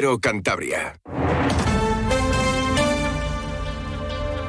Cantabria. 0.00 0.98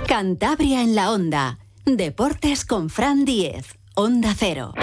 Cantabria 0.08 0.82
en 0.82 0.96
la 0.96 1.12
onda. 1.12 1.60
Deportes 1.86 2.64
con 2.64 2.90
Fran 2.90 3.26
Diez. 3.26 3.78
Onda 3.94 4.34
Cero. 4.34 4.74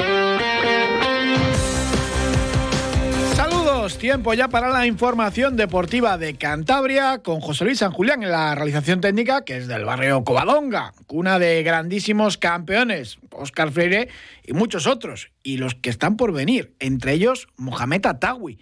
Saludos, 3.35 3.97
tiempo 3.97 4.35
ya 4.35 4.49
para 4.49 4.69
la 4.69 4.87
información 4.87 5.57
deportiva 5.57 6.19
de 6.19 6.35
Cantabria 6.37 7.23
con 7.23 7.41
José 7.41 7.65
Luis 7.65 7.79
San 7.79 7.93
Julián 7.93 8.23
en 8.23 8.31
la 8.31 8.55
realización 8.55 9.01
técnica, 9.01 9.47
que 9.47 9.57
es 9.57 9.69
del 9.69 9.87
barrio 9.87 10.23
Covadonga, 10.23 10.93
cuna 11.07 11.39
de 11.39 11.63
grandísimos 11.63 12.37
campeones, 12.37 13.19
Oscar 13.31 13.71
Freire 13.71 14.11
y 14.45 14.53
muchos 14.53 14.87
otros, 14.87 15.31
y 15.43 15.57
los 15.57 15.75
que 15.75 15.89
están 15.89 16.19
por 16.19 16.33
venir, 16.33 16.75
entre 16.79 17.15
ellos 17.15 17.49
Mohamed 17.57 18.05
Atawi 18.05 18.59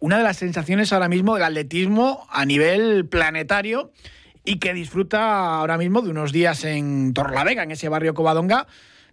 una 0.00 0.16
de 0.18 0.24
las 0.24 0.38
sensaciones 0.38 0.92
ahora 0.92 1.08
mismo 1.08 1.34
del 1.34 1.44
atletismo 1.44 2.26
a 2.30 2.44
nivel 2.44 3.06
planetario 3.06 3.92
y 4.44 4.58
que 4.58 4.74
disfruta 4.74 5.58
ahora 5.58 5.78
mismo 5.78 6.02
de 6.02 6.10
unos 6.10 6.32
días 6.32 6.64
en 6.64 7.12
Torlavega, 7.12 7.62
en 7.62 7.70
ese 7.70 7.88
barrio 7.88 8.14
Covadonga, 8.14 8.66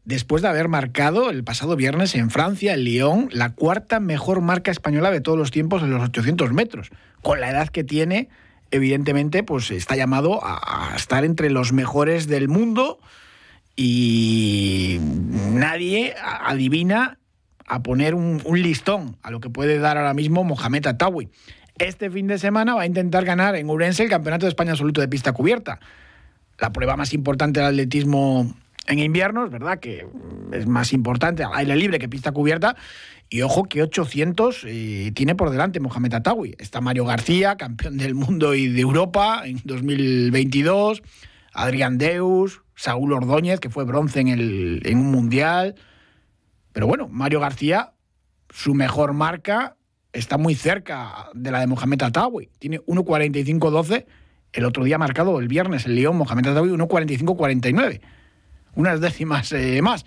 después 0.05 0.41
de 0.41 0.47
haber 0.47 0.69
marcado 0.69 1.29
el 1.29 1.43
pasado 1.43 1.75
viernes 1.75 2.15
en 2.15 2.31
Francia, 2.31 2.73
en 2.73 2.85
Lyon, 2.85 3.29
la 3.33 3.53
cuarta 3.53 3.99
mejor 3.99 4.39
marca 4.39 4.71
española 4.71 5.11
de 5.11 5.19
todos 5.19 5.37
los 5.37 5.51
tiempos 5.51 5.83
en 5.83 5.91
los 5.91 6.01
800 6.01 6.53
metros. 6.53 6.89
Con 7.21 7.41
la 7.41 7.49
edad 7.51 7.67
que 7.67 7.83
tiene, 7.83 8.29
evidentemente, 8.71 9.43
pues 9.43 9.69
está 9.69 9.97
llamado 9.97 10.39
a, 10.41 10.93
estar 10.95 11.25
entre 11.25 11.49
los 11.49 11.73
mejores 11.73 12.27
del 12.27 12.47
mundo 12.47 12.99
y 13.75 14.99
nadie 15.51 16.15
adivina 16.21 17.19
a 17.67 17.83
poner 17.83 18.15
un, 18.15 18.41
listón 18.53 19.17
a 19.21 19.29
lo 19.29 19.39
que 19.39 19.49
puede 19.49 19.77
dar 19.77 19.97
ahora 19.97 20.13
mismo 20.13 20.43
Mohamed 20.43 20.87
Atawi. 20.87 21.29
Este 21.77 22.09
fin 22.09 22.27
de 22.27 22.39
semana 22.39 22.73
va 22.73 22.81
a 22.81 22.85
intentar 22.85 23.25
ganar 23.25 23.55
en 23.55 23.69
Urense 23.69 24.03
el 24.03 24.09
Campeonato 24.09 24.45
de 24.45 24.49
España 24.49 24.71
Absoluto 24.71 25.01
de 25.01 25.07
Pista 25.07 25.33
Cubierta. 25.33 25.79
La 26.59 26.71
prueba 26.71 26.95
más 26.95 27.13
importante 27.13 27.59
del 27.59 27.69
atletismo 27.69 28.55
en 28.87 28.99
invierno, 28.99 29.45
es 29.45 29.51
verdad 29.51 29.79
que 29.79 30.07
es 30.53 30.65
más 30.65 30.93
importante 30.93 31.43
al 31.43 31.53
aire 31.53 31.75
libre 31.75 31.99
que 31.99 32.09
pista 32.09 32.31
cubierta. 32.31 32.75
Y 33.29 33.41
ojo 33.41 33.65
que 33.65 33.83
800 33.83 34.63
eh, 34.65 35.11
tiene 35.13 35.35
por 35.35 35.49
delante 35.49 35.81
Mohamed 35.81 36.13
Atawi. 36.13 36.55
Está 36.57 36.79
Mario 36.79 37.03
García, 37.03 37.57
campeón 37.57 37.97
del 37.97 38.15
mundo 38.15 38.55
y 38.55 38.69
de 38.69 38.79
Europa 38.79 39.41
en 39.43 39.59
2022. 39.65 41.03
Adrián 41.51 41.97
Deus, 41.97 42.61
Saúl 42.75 43.11
Ordóñez, 43.11 43.59
que 43.59 43.69
fue 43.69 43.83
bronce 43.83 44.21
en, 44.21 44.29
el, 44.29 44.81
en 44.85 44.99
un 44.99 45.11
mundial. 45.11 45.75
Pero 46.77 46.85
bueno, 46.85 47.07
Mario 47.07 47.39
García, 47.39 47.93
su 48.51 48.75
mejor 48.75 49.13
marca 49.13 49.77
está 50.13 50.37
muy 50.37 50.53
cerca 50.53 51.25
de 51.33 51.49
la 51.49 51.59
de 51.61 51.65
Mohamed 51.65 52.03
Atawi. 52.03 52.51
Tiene 52.59 52.81
1.45.12. 52.81 54.05
El 54.53 54.63
otro 54.63 54.83
día 54.83 54.99
marcado, 54.99 55.39
el 55.39 55.47
viernes, 55.47 55.87
el 55.87 55.95
León 55.95 56.17
Mohamed 56.17 56.45
Atawi 56.45 56.69
1.45.49. 56.69 58.01
Unas 58.75 59.01
décimas 59.01 59.51
eh, 59.53 59.81
más. 59.81 60.05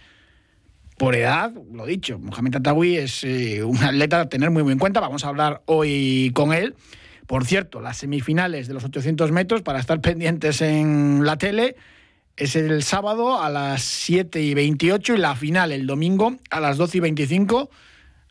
Por 0.96 1.16
edad, 1.16 1.52
lo 1.72 1.86
dicho, 1.86 2.20
Mohamed 2.20 2.54
Atawi 2.54 2.98
es 2.98 3.24
eh, 3.24 3.64
un 3.64 3.82
atleta 3.82 4.20
a 4.20 4.28
tener 4.28 4.52
muy, 4.52 4.62
muy 4.62 4.72
en 4.72 4.78
cuenta. 4.78 5.00
Vamos 5.00 5.24
a 5.24 5.28
hablar 5.30 5.62
hoy 5.66 6.30
con 6.36 6.52
él. 6.52 6.76
Por 7.26 7.46
cierto, 7.46 7.80
las 7.80 7.96
semifinales 7.96 8.68
de 8.68 8.74
los 8.74 8.84
800 8.84 9.32
metros, 9.32 9.62
para 9.62 9.80
estar 9.80 10.00
pendientes 10.00 10.62
en 10.62 11.24
la 11.24 11.36
tele, 11.36 11.74
es 12.36 12.56
el 12.56 12.82
sábado 12.82 13.40
a 13.40 13.50
las 13.50 13.82
7 13.82 14.40
y 14.40 14.54
28 14.54 15.14
y 15.14 15.18
la 15.18 15.34
final 15.34 15.72
el 15.72 15.86
domingo 15.86 16.36
a 16.50 16.60
las 16.60 16.76
12 16.76 16.98
y 16.98 17.00
25 17.00 17.70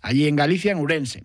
allí 0.01 0.27
en 0.27 0.35
Galicia, 0.35 0.71
en 0.71 0.79
Urense. 0.79 1.23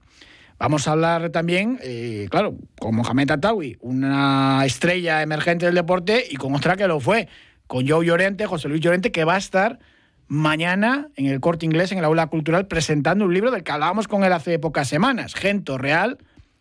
Vamos 0.59 0.87
a 0.87 0.93
hablar 0.93 1.31
también, 1.31 1.79
eh, 1.83 2.29
claro, 2.31 2.57
con 2.79 2.95
Mohamed 2.95 3.31
Atawi, 3.33 3.77
una 3.81 4.65
estrella 4.65 5.21
emergente 5.23 5.67
del 5.67 5.75
deporte, 5.75 6.25
y 6.31 6.37
con 6.37 6.55
otra 6.55 6.77
que 6.77 6.87
lo 6.87 7.01
fue, 7.01 7.29
con 7.67 7.89
Joe 7.89 8.07
Llorente, 8.07 8.47
José 8.47 8.69
Luis 8.69 8.81
Llorente, 8.81 9.11
que 9.11 9.25
va 9.25 9.35
a 9.35 9.39
estar 9.39 9.81
mañana 10.29 11.09
en 11.17 11.27
el 11.27 11.41
Corte 11.41 11.67
Inglés, 11.67 11.93
en 11.93 11.99
el 11.99 12.05
Aula 12.05 12.29
Cultural, 12.29 12.67
presentando 12.67 13.25
un 13.25 13.35
libro 13.35 13.51
del 13.51 13.63
que 13.65 13.73
hablábamos 13.73 14.09
con 14.09 14.25
él 14.25 14.33
hace 14.33 14.59
pocas 14.59 14.89
semanas, 14.89 15.35
Gento 15.35 15.77
Real, 15.77 16.19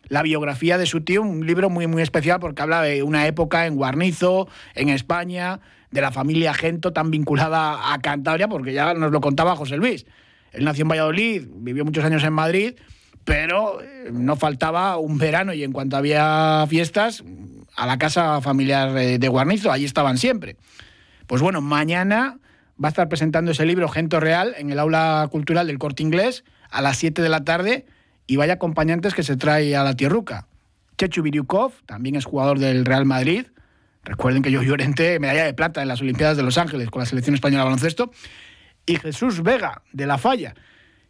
la 0.08 0.22
biografía 0.22 0.76
de 0.76 0.86
su 0.86 1.02
tío, 1.02 1.22
un 1.22 1.46
libro 1.46 1.70
muy, 1.70 1.86
muy 1.86 2.02
especial 2.02 2.40
porque 2.40 2.62
habla 2.62 2.82
de 2.82 3.02
una 3.02 3.26
época 3.26 3.66
en 3.66 3.76
Guarnizo, 3.76 4.48
en 4.74 4.90
España, 4.90 5.60
de 5.94 6.00
la 6.00 6.10
familia 6.10 6.52
Gento 6.52 6.92
tan 6.92 7.12
vinculada 7.12 7.94
a 7.94 8.00
Cantabria, 8.00 8.48
porque 8.48 8.72
ya 8.72 8.94
nos 8.94 9.12
lo 9.12 9.20
contaba 9.20 9.54
José 9.54 9.76
Luis. 9.76 10.06
Él 10.52 10.64
nació 10.64 10.82
en 10.82 10.88
Valladolid, 10.88 11.46
vivió 11.54 11.84
muchos 11.84 12.04
años 12.04 12.24
en 12.24 12.32
Madrid, 12.32 12.74
pero 13.24 13.80
eh, 13.80 14.10
no 14.12 14.34
faltaba 14.34 14.96
un 14.98 15.18
verano 15.18 15.52
y 15.52 15.62
en 15.62 15.70
cuanto 15.70 15.96
había 15.96 16.66
fiestas, 16.68 17.22
a 17.76 17.86
la 17.86 17.96
casa 17.96 18.40
familiar 18.40 18.96
eh, 18.98 19.18
de 19.20 19.28
Guarnizo, 19.28 19.70
allí 19.70 19.84
estaban 19.84 20.18
siempre. 20.18 20.56
Pues 21.28 21.40
bueno, 21.40 21.60
mañana 21.60 22.38
va 22.82 22.88
a 22.88 22.90
estar 22.90 23.08
presentando 23.08 23.52
ese 23.52 23.64
libro 23.64 23.88
Gento 23.88 24.18
Real 24.18 24.52
en 24.58 24.70
el 24.70 24.80
aula 24.80 25.28
cultural 25.30 25.68
del 25.68 25.78
Corte 25.78 26.02
Inglés 26.02 26.42
a 26.70 26.82
las 26.82 26.96
7 26.96 27.22
de 27.22 27.28
la 27.28 27.44
tarde 27.44 27.86
y 28.26 28.34
vaya 28.34 28.54
acompañantes 28.54 29.14
que 29.14 29.22
se 29.22 29.36
trae 29.36 29.76
a 29.76 29.84
la 29.84 29.94
tierruca. 29.94 30.48
Chechu 30.98 31.22
Viriukov, 31.22 31.72
también 31.86 32.16
es 32.16 32.24
jugador 32.24 32.58
del 32.58 32.84
Real 32.84 33.04
Madrid, 33.04 33.46
Recuerden 34.04 34.42
que 34.42 34.50
yo 34.50 34.62
Llorente, 34.62 35.18
medalla 35.18 35.44
de 35.44 35.54
plata 35.54 35.80
en 35.80 35.88
las 35.88 36.00
Olimpiadas 36.02 36.36
de 36.36 36.42
Los 36.42 36.58
Ángeles 36.58 36.90
con 36.90 37.00
la 37.00 37.06
selección 37.06 37.34
española 37.34 37.62
de 37.62 37.64
baloncesto. 37.64 38.10
Y 38.86 38.96
Jesús 38.96 39.42
Vega, 39.42 39.82
de 39.92 40.06
La 40.06 40.18
Falla, 40.18 40.54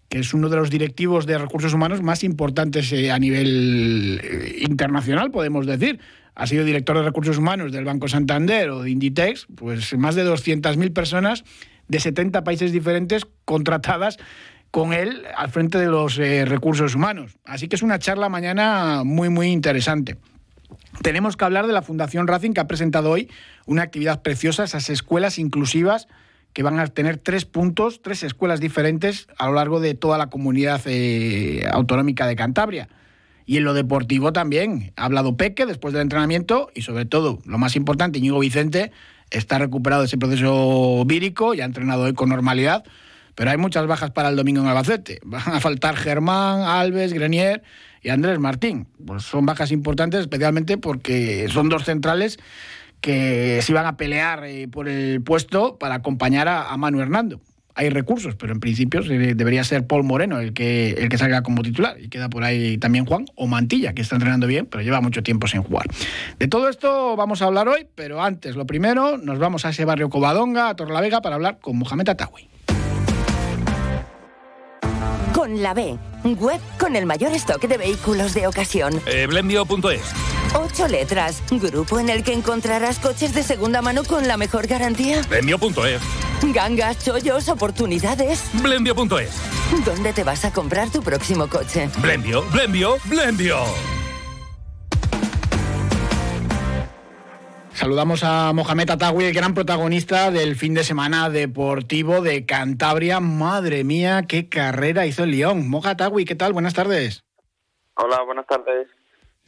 que 0.08 0.20
es 0.20 0.32
uno 0.32 0.48
de 0.48 0.56
los 0.56 0.70
directivos 0.70 1.26
de 1.26 1.38
recursos 1.38 1.74
humanos 1.74 2.02
más 2.02 2.22
importantes 2.22 2.92
eh, 2.92 3.10
a 3.10 3.18
nivel 3.18 4.20
eh, 4.22 4.58
internacional, 4.60 5.32
podemos 5.32 5.66
decir. 5.66 5.98
Ha 6.36 6.46
sido 6.46 6.64
director 6.64 6.96
de 6.96 7.04
recursos 7.04 7.38
humanos 7.38 7.72
del 7.72 7.84
Banco 7.84 8.08
Santander 8.08 8.70
o 8.70 8.82
de 8.82 8.90
Inditex, 8.90 9.46
pues 9.54 9.96
más 9.96 10.14
de 10.14 10.24
200.000 10.24 10.92
personas 10.92 11.44
de 11.88 12.00
70 12.00 12.44
países 12.44 12.72
diferentes 12.72 13.26
contratadas 13.44 14.18
con 14.70 14.92
él 14.92 15.22
al 15.36 15.50
frente 15.50 15.78
de 15.78 15.86
los 15.86 16.18
eh, 16.18 16.44
recursos 16.44 16.94
humanos. 16.94 17.36
Así 17.44 17.68
que 17.68 17.76
es 17.76 17.82
una 17.82 17.98
charla 17.98 18.28
mañana 18.28 19.02
muy, 19.04 19.28
muy 19.28 19.48
interesante 19.48 20.16
tenemos 21.02 21.36
que 21.36 21.44
hablar 21.44 21.66
de 21.66 21.72
la 21.72 21.82
Fundación 21.82 22.26
Racing 22.26 22.52
que 22.52 22.60
ha 22.60 22.66
presentado 22.66 23.10
hoy 23.10 23.30
una 23.66 23.82
actividad 23.82 24.22
preciosa, 24.22 24.64
esas 24.64 24.90
escuelas 24.90 25.38
inclusivas 25.38 26.08
que 26.52 26.62
van 26.62 26.78
a 26.78 26.86
tener 26.86 27.18
tres 27.18 27.44
puntos, 27.44 28.00
tres 28.00 28.22
escuelas 28.22 28.60
diferentes 28.60 29.26
a 29.38 29.48
lo 29.48 29.54
largo 29.54 29.80
de 29.80 29.94
toda 29.94 30.18
la 30.18 30.28
comunidad 30.28 30.80
eh, 30.86 31.66
autonómica 31.70 32.26
de 32.26 32.36
Cantabria. 32.36 32.88
Y 33.44 33.58
en 33.58 33.64
lo 33.64 33.74
deportivo 33.74 34.32
también. 34.32 34.92
Ha 34.96 35.04
hablado 35.04 35.36
Peque 35.36 35.66
después 35.66 35.92
del 35.92 36.02
entrenamiento 36.02 36.70
y 36.74 36.82
sobre 36.82 37.04
todo, 37.04 37.40
lo 37.44 37.58
más 37.58 37.76
importante, 37.76 38.18
Íñigo 38.18 38.38
Vicente 38.38 38.92
está 39.30 39.58
recuperado 39.58 40.02
de 40.02 40.06
ese 40.06 40.16
proceso 40.16 41.04
vírico 41.04 41.54
y 41.54 41.60
ha 41.60 41.64
entrenado 41.64 42.04
hoy 42.04 42.14
con 42.14 42.28
normalidad. 42.28 42.84
Pero 43.34 43.50
hay 43.50 43.56
muchas 43.56 43.86
bajas 43.88 44.12
para 44.12 44.28
el 44.28 44.36
domingo 44.36 44.62
en 44.62 44.68
Albacete. 44.68 45.20
Van 45.24 45.42
a 45.54 45.60
faltar 45.60 45.96
Germán, 45.96 46.62
Alves, 46.62 47.12
Grenier 47.12 47.62
y 48.04 48.10
Andrés 48.10 48.38
Martín. 48.38 48.86
Pues 49.04 49.24
son 49.24 49.46
bajas 49.46 49.72
importantes, 49.72 50.20
especialmente 50.20 50.78
porque 50.78 51.48
son 51.48 51.68
dos 51.68 51.84
centrales 51.84 52.38
que 53.00 53.60
se 53.62 53.72
iban 53.72 53.86
a 53.86 53.96
pelear 53.96 54.44
eh, 54.44 54.68
por 54.68 54.88
el 54.88 55.20
puesto 55.22 55.78
para 55.78 55.96
acompañar 55.96 56.46
a, 56.48 56.76
Manu 56.76 57.00
Hernando. 57.00 57.40
Hay 57.74 57.88
recursos, 57.88 58.36
pero 58.36 58.52
en 58.52 58.60
principio 58.60 59.02
debería 59.02 59.64
ser 59.64 59.84
Paul 59.84 60.04
Moreno 60.04 60.38
el 60.38 60.52
que, 60.52 60.90
el 60.90 61.08
que 61.08 61.18
salga 61.18 61.42
como 61.42 61.62
titular. 61.62 62.00
Y 62.00 62.08
queda 62.08 62.30
por 62.30 62.44
ahí 62.44 62.78
también 62.78 63.04
Juan 63.04 63.24
o 63.34 63.48
Mantilla, 63.48 63.94
que 63.94 64.02
está 64.02 64.14
entrenando 64.14 64.46
bien, 64.46 64.66
pero 64.66 64.84
lleva 64.84 65.00
mucho 65.00 65.24
tiempo 65.24 65.48
sin 65.48 65.62
jugar. 65.62 65.86
De 66.38 66.46
todo 66.46 66.68
esto 66.68 67.16
vamos 67.16 67.42
a 67.42 67.46
hablar 67.46 67.66
hoy, 67.66 67.86
pero 67.96 68.22
antes, 68.22 68.54
lo 68.54 68.64
primero, 68.64 69.18
nos 69.18 69.40
vamos 69.40 69.66
a 69.66 69.70
ese 69.70 69.84
barrio 69.84 70.08
Covadonga, 70.08 70.68
a 70.68 70.76
Torlavega, 70.76 71.20
para 71.20 71.34
hablar 71.34 71.58
con 71.58 71.76
Mohamed 71.76 72.10
Atawi 72.10 72.53
con 75.44 75.62
la 75.62 75.74
B, 75.74 75.98
web 76.24 76.58
con 76.78 76.96
el 76.96 77.04
mayor 77.04 77.32
stock 77.32 77.60
de 77.60 77.76
vehículos 77.76 78.32
de 78.32 78.46
ocasión. 78.46 78.98
Eh, 79.04 79.26
Blembio.es. 79.26 80.00
Ocho 80.54 80.88
letras, 80.88 81.42
grupo 81.50 81.98
en 81.98 82.08
el 82.08 82.24
que 82.24 82.32
encontrarás 82.32 82.98
coches 82.98 83.34
de 83.34 83.42
segunda 83.42 83.82
mano 83.82 84.04
con 84.04 84.26
la 84.26 84.38
mejor 84.38 84.66
garantía. 84.66 85.20
Blembio.es. 85.28 86.00
Gangas, 86.54 87.04
chollos, 87.04 87.50
oportunidades. 87.50 88.42
Blembio.es. 88.54 89.32
¿Dónde 89.84 90.14
te 90.14 90.24
vas 90.24 90.46
a 90.46 90.50
comprar 90.50 90.88
tu 90.88 91.02
próximo 91.02 91.46
coche? 91.46 91.90
Blembio, 91.98 92.42
Blembio, 92.50 92.96
Blembio. 93.04 93.66
Saludamos 97.74 98.22
a 98.22 98.52
Mohamed 98.52 98.88
Atawi, 98.88 99.24
el 99.24 99.34
gran 99.34 99.52
protagonista 99.52 100.30
del 100.30 100.54
fin 100.54 100.74
de 100.74 100.84
semana 100.84 101.28
deportivo 101.28 102.20
de 102.20 102.46
Cantabria. 102.46 103.18
Madre 103.18 103.82
mía, 103.82 104.22
qué 104.28 104.48
carrera 104.48 105.06
hizo 105.06 105.24
el 105.24 105.32
León. 105.32 105.68
Mohamed 105.68 105.90
Atawi, 105.90 106.24
¿qué 106.24 106.36
tal? 106.36 106.52
Buenas 106.52 106.74
tardes. 106.74 107.24
Hola, 107.96 108.22
buenas 108.22 108.46
tardes. 108.46 108.86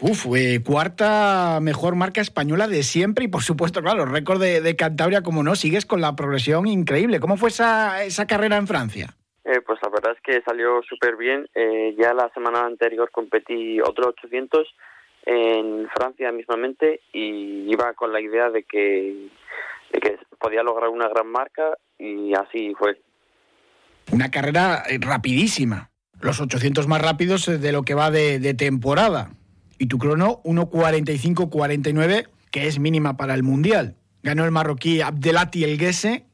Uf, 0.01 0.27
cuarta 0.65 1.61
mejor 1.63 1.95
marca 1.95 2.21
española 2.21 2.67
de 2.67 2.83
siempre 2.83 3.27
y 3.27 3.29
por 3.29 3.43
supuesto, 3.43 3.81
claro, 3.81 4.05
récord 4.05 4.43
de, 4.43 4.77
Cantabria, 4.77 5.23
como 5.23 5.45
no, 5.45 5.55
sigues 5.55 5.87
con 5.87 6.01
la 6.01 6.17
progresión 6.17 6.67
increíble. 6.67 7.21
¿Cómo 7.21 7.37
fue 7.37 7.51
esa, 7.51 8.03
esa 8.03 8.27
carrera 8.27 8.57
en 8.57 8.67
Francia? 8.67 9.17
Eh, 9.45 9.61
pues 9.65 9.79
la 9.81 9.89
verdad 9.89 10.17
es 10.17 10.21
que 10.23 10.43
salió 10.43 10.83
súper 10.83 11.17
bien. 11.17 11.49
Eh, 11.55 11.95
ya 11.97 12.13
la 12.13 12.29
semana 12.35 12.67
anterior 12.67 13.09
competí 13.13 13.81
otros 13.81 14.09
800 14.19 14.67
en 15.27 15.89
Francia 15.89 16.31
mismamente 16.31 17.01
y 17.13 17.71
iba 17.71 17.93
con 17.95 18.13
la 18.13 18.21
idea 18.21 18.49
de 18.49 18.63
que, 18.63 19.29
de 19.93 20.01
que 20.01 20.19
podía 20.39 20.63
lograr 20.63 20.89
una 20.89 21.09
gran 21.09 21.27
marca 21.27 21.77
y 21.99 22.33
así 22.35 22.73
fue. 22.79 23.01
Una 24.13 24.31
carrera 24.31 24.85
eh, 24.89 24.99
rapidísima. 25.01 25.91
Los 26.21 26.41
800 26.41 26.87
más 26.87 27.03
rápidos 27.03 27.47
de 27.47 27.73
lo 27.73 27.83
que 27.83 27.95
va 27.95 28.11
de, 28.11 28.39
de 28.39 28.55
temporada. 28.55 29.33
Y 29.79 29.87
tu 29.87 29.99
crono 29.99 30.41
1.45.49, 30.45 32.29
que 32.51 32.69
es 32.69 32.79
mínima 32.79 33.17
para 33.17 33.35
el 33.35 33.43
Mundial. 33.43 33.97
Ganó 34.23 34.45
el 34.45 34.53
marroquí 34.53 35.03
Abdelati 35.03 35.65
El 35.65 35.77
Guese 35.77 36.25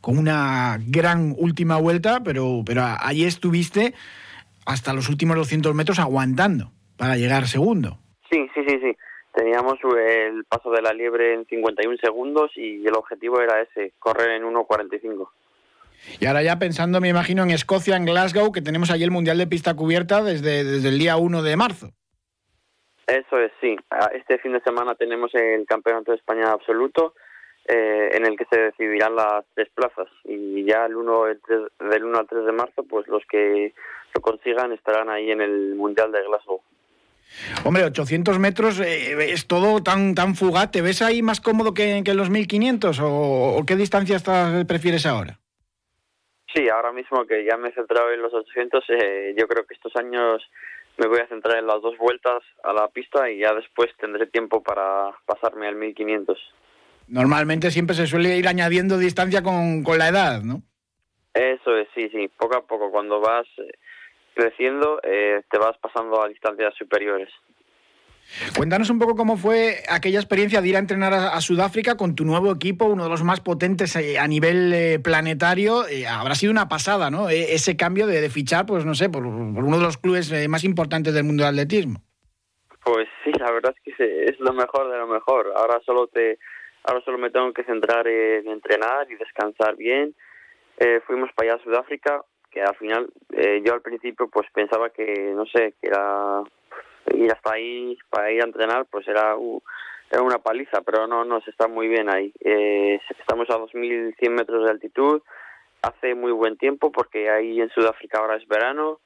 con 0.00 0.16
una 0.16 0.78
gran 0.86 1.34
última 1.36 1.76
vuelta, 1.76 2.22
pero, 2.22 2.62
pero 2.64 2.84
allí 2.84 3.24
estuviste 3.24 3.94
hasta 4.64 4.92
los 4.92 5.08
últimos 5.08 5.36
200 5.36 5.74
metros 5.74 5.98
aguantando 5.98 6.72
para 6.96 7.16
llegar 7.16 7.48
segundo. 7.48 7.98
Sí, 8.30 8.48
sí, 8.54 8.64
sí, 8.66 8.80
sí. 8.80 8.96
Teníamos 9.32 9.78
el 9.96 10.44
paso 10.44 10.70
de 10.70 10.82
la 10.82 10.92
liebre 10.92 11.34
en 11.34 11.46
51 11.46 11.96
segundos 11.98 12.50
y 12.56 12.86
el 12.86 12.94
objetivo 12.94 13.40
era 13.40 13.60
ese, 13.60 13.92
correr 13.98 14.30
en 14.32 14.44
1.45. 14.44 15.28
Y 16.20 16.26
ahora 16.26 16.42
ya 16.42 16.58
pensando, 16.58 17.00
me 17.00 17.08
imagino, 17.08 17.42
en 17.42 17.50
Escocia, 17.50 17.96
en 17.96 18.04
Glasgow, 18.04 18.52
que 18.52 18.62
tenemos 18.62 18.90
allí 18.90 19.04
el 19.04 19.10
Mundial 19.10 19.38
de 19.38 19.46
Pista 19.46 19.74
Cubierta 19.74 20.22
desde, 20.22 20.64
desde 20.64 20.88
el 20.88 20.98
día 20.98 21.16
1 21.16 21.42
de 21.42 21.56
marzo. 21.56 21.90
Eso 23.06 23.38
es, 23.38 23.52
sí. 23.60 23.76
Este 24.12 24.38
fin 24.38 24.52
de 24.52 24.60
semana 24.60 24.94
tenemos 24.94 25.34
el 25.34 25.66
Campeonato 25.66 26.12
de 26.12 26.18
España 26.18 26.52
absoluto, 26.52 27.14
eh, 27.66 28.10
en 28.12 28.26
el 28.26 28.36
que 28.36 28.44
se 28.50 28.60
decidirán 28.60 29.16
las 29.16 29.44
tres 29.54 29.68
plazas. 29.74 30.08
Y 30.24 30.64
ya 30.64 30.84
el 30.84 30.96
1, 30.96 31.26
el 31.26 31.40
3, 31.40 31.60
del 31.90 32.04
1 32.04 32.18
al 32.18 32.26
3 32.26 32.44
de 32.44 32.52
marzo, 32.52 32.84
pues 32.84 33.08
los 33.08 33.22
que 33.26 33.72
lo 34.14 34.20
consigan 34.20 34.72
estarán 34.72 35.08
ahí 35.08 35.30
en 35.30 35.40
el 35.40 35.74
Mundial 35.74 36.12
de 36.12 36.22
Glasgow. 36.22 36.60
Hombre, 37.64 37.84
800 37.84 38.38
metros 38.38 38.80
eh, 38.80 39.32
es 39.32 39.46
todo 39.46 39.82
tan 39.82 40.14
tan 40.14 40.34
fugaz. 40.34 40.70
¿Te 40.70 40.82
ves 40.82 41.02
ahí 41.02 41.22
más 41.22 41.40
cómodo 41.40 41.74
que, 41.74 42.02
que 42.04 42.10
en 42.10 42.16
los 42.16 42.30
1500 42.30 43.00
o, 43.00 43.56
o 43.56 43.66
qué 43.66 43.76
distancia 43.76 44.16
estás, 44.16 44.64
prefieres 44.66 45.06
ahora? 45.06 45.38
Sí, 46.54 46.68
ahora 46.68 46.92
mismo 46.92 47.26
que 47.26 47.44
ya 47.44 47.56
me 47.56 47.68
he 47.68 47.72
centrado 47.72 48.10
en 48.10 48.22
los 48.22 48.32
800, 48.32 48.84
eh, 48.88 49.34
yo 49.38 49.46
creo 49.46 49.66
que 49.66 49.74
estos 49.74 49.94
años 49.96 50.42
me 50.96 51.06
voy 51.06 51.20
a 51.20 51.28
centrar 51.28 51.58
en 51.58 51.66
las 51.66 51.80
dos 51.82 51.96
vueltas 51.98 52.42
a 52.64 52.72
la 52.72 52.88
pista 52.88 53.30
y 53.30 53.38
ya 53.38 53.54
después 53.54 53.90
tendré 53.98 54.26
tiempo 54.26 54.62
para 54.62 55.12
pasarme 55.26 55.68
al 55.68 55.76
1500. 55.76 56.38
Normalmente 57.08 57.70
siempre 57.70 57.94
se 57.94 58.06
suele 58.06 58.36
ir 58.36 58.48
añadiendo 58.48 58.98
distancia 58.98 59.42
con, 59.42 59.82
con 59.82 59.98
la 59.98 60.08
edad, 60.08 60.42
¿no? 60.42 60.62
Eso 61.34 61.76
es, 61.76 61.88
sí, 61.94 62.08
sí, 62.10 62.28
poco 62.36 62.56
a 62.56 62.66
poco. 62.66 62.90
Cuando 62.90 63.20
vas 63.20 63.46
eh, 63.58 63.70
creciendo, 64.38 65.00
eh, 65.02 65.42
te 65.50 65.58
vas 65.58 65.76
pasando 65.78 66.22
a 66.22 66.28
distancias 66.28 66.72
superiores. 66.78 67.28
Cuéntanos 68.56 68.90
un 68.90 68.98
poco 68.98 69.16
cómo 69.16 69.36
fue 69.36 69.78
aquella 69.90 70.20
experiencia 70.20 70.60
de 70.60 70.68
ir 70.68 70.76
a 70.76 70.78
entrenar 70.80 71.12
a, 71.12 71.28
a 71.30 71.40
Sudáfrica 71.40 71.96
con 71.96 72.14
tu 72.14 72.24
nuevo 72.24 72.52
equipo, 72.52 72.84
uno 72.84 73.04
de 73.04 73.10
los 73.10 73.24
más 73.24 73.40
potentes 73.40 73.96
eh, 73.96 74.18
a 74.18 74.28
nivel 74.28 74.72
eh, 74.72 74.98
planetario. 75.02 75.88
Eh, 75.88 76.06
habrá 76.06 76.34
sido 76.34 76.52
una 76.52 76.68
pasada, 76.68 77.10
¿no? 77.10 77.30
E 77.30 77.54
ese 77.54 77.76
cambio 77.76 78.06
de, 78.06 78.20
de, 78.20 78.30
fichar, 78.30 78.66
pues 78.66 78.84
no 78.84 78.94
sé, 78.94 79.08
por, 79.08 79.22
por 79.22 79.64
uno 79.64 79.78
de 79.78 79.82
los 79.82 79.96
clubes 79.96 80.30
más 80.48 80.62
importantes 80.62 81.14
del 81.14 81.24
mundo 81.24 81.42
del 81.42 81.54
atletismo. 81.54 82.00
Pues 82.84 83.08
sí, 83.24 83.32
la 83.32 83.50
verdad 83.50 83.74
es 83.74 83.96
que 83.96 84.24
es 84.24 84.38
lo 84.38 84.52
mejor 84.52 84.90
de 84.92 84.98
lo 84.98 85.08
mejor. 85.08 85.50
Ahora 85.56 85.80
solo 85.84 86.06
te, 86.06 86.38
ahora 86.84 87.02
solo 87.04 87.18
me 87.18 87.30
tengo 87.30 87.52
que 87.52 87.64
centrar 87.64 88.06
en 88.06 88.46
entrenar 88.46 89.10
y 89.10 89.16
descansar 89.16 89.74
bien. 89.76 90.14
Fuimos 91.06 91.30
para 91.34 91.54
allá 91.54 91.60
a 91.60 91.64
Sudáfrica, 91.64 92.22
al 92.60 92.76
final 92.76 93.08
eh, 93.32 93.62
yo 93.64 93.74
al 93.74 93.82
principio 93.82 94.28
pues 94.28 94.48
pensaba 94.52 94.90
que, 94.90 95.32
no 95.34 95.46
sé, 95.46 95.74
que 95.80 95.88
era 95.88 96.42
ir 97.14 97.32
hasta 97.32 97.54
ahí 97.54 97.96
para 98.10 98.30
ir 98.30 98.42
a 98.42 98.46
entrenar 98.46 98.86
pues 98.90 99.06
era, 99.08 99.36
uh, 99.36 99.62
era 100.10 100.22
una 100.22 100.38
paliza, 100.38 100.80
pero 100.82 101.06
no, 101.06 101.24
no, 101.24 101.40
se 101.40 101.50
está 101.50 101.68
muy 101.68 101.88
bien 101.88 102.08
ahí. 102.08 102.32
Eh, 102.40 103.00
estamos 103.18 103.48
a 103.50 103.58
2.100 103.58 104.30
metros 104.30 104.64
de 104.64 104.70
altitud, 104.70 105.22
hace 105.82 106.14
muy 106.14 106.32
buen 106.32 106.56
tiempo 106.56 106.90
porque 106.90 107.30
ahí 107.30 107.60
en 107.60 107.70
Sudáfrica 107.70 108.18
ahora 108.18 108.36
es 108.36 108.46
verano, 108.48 109.00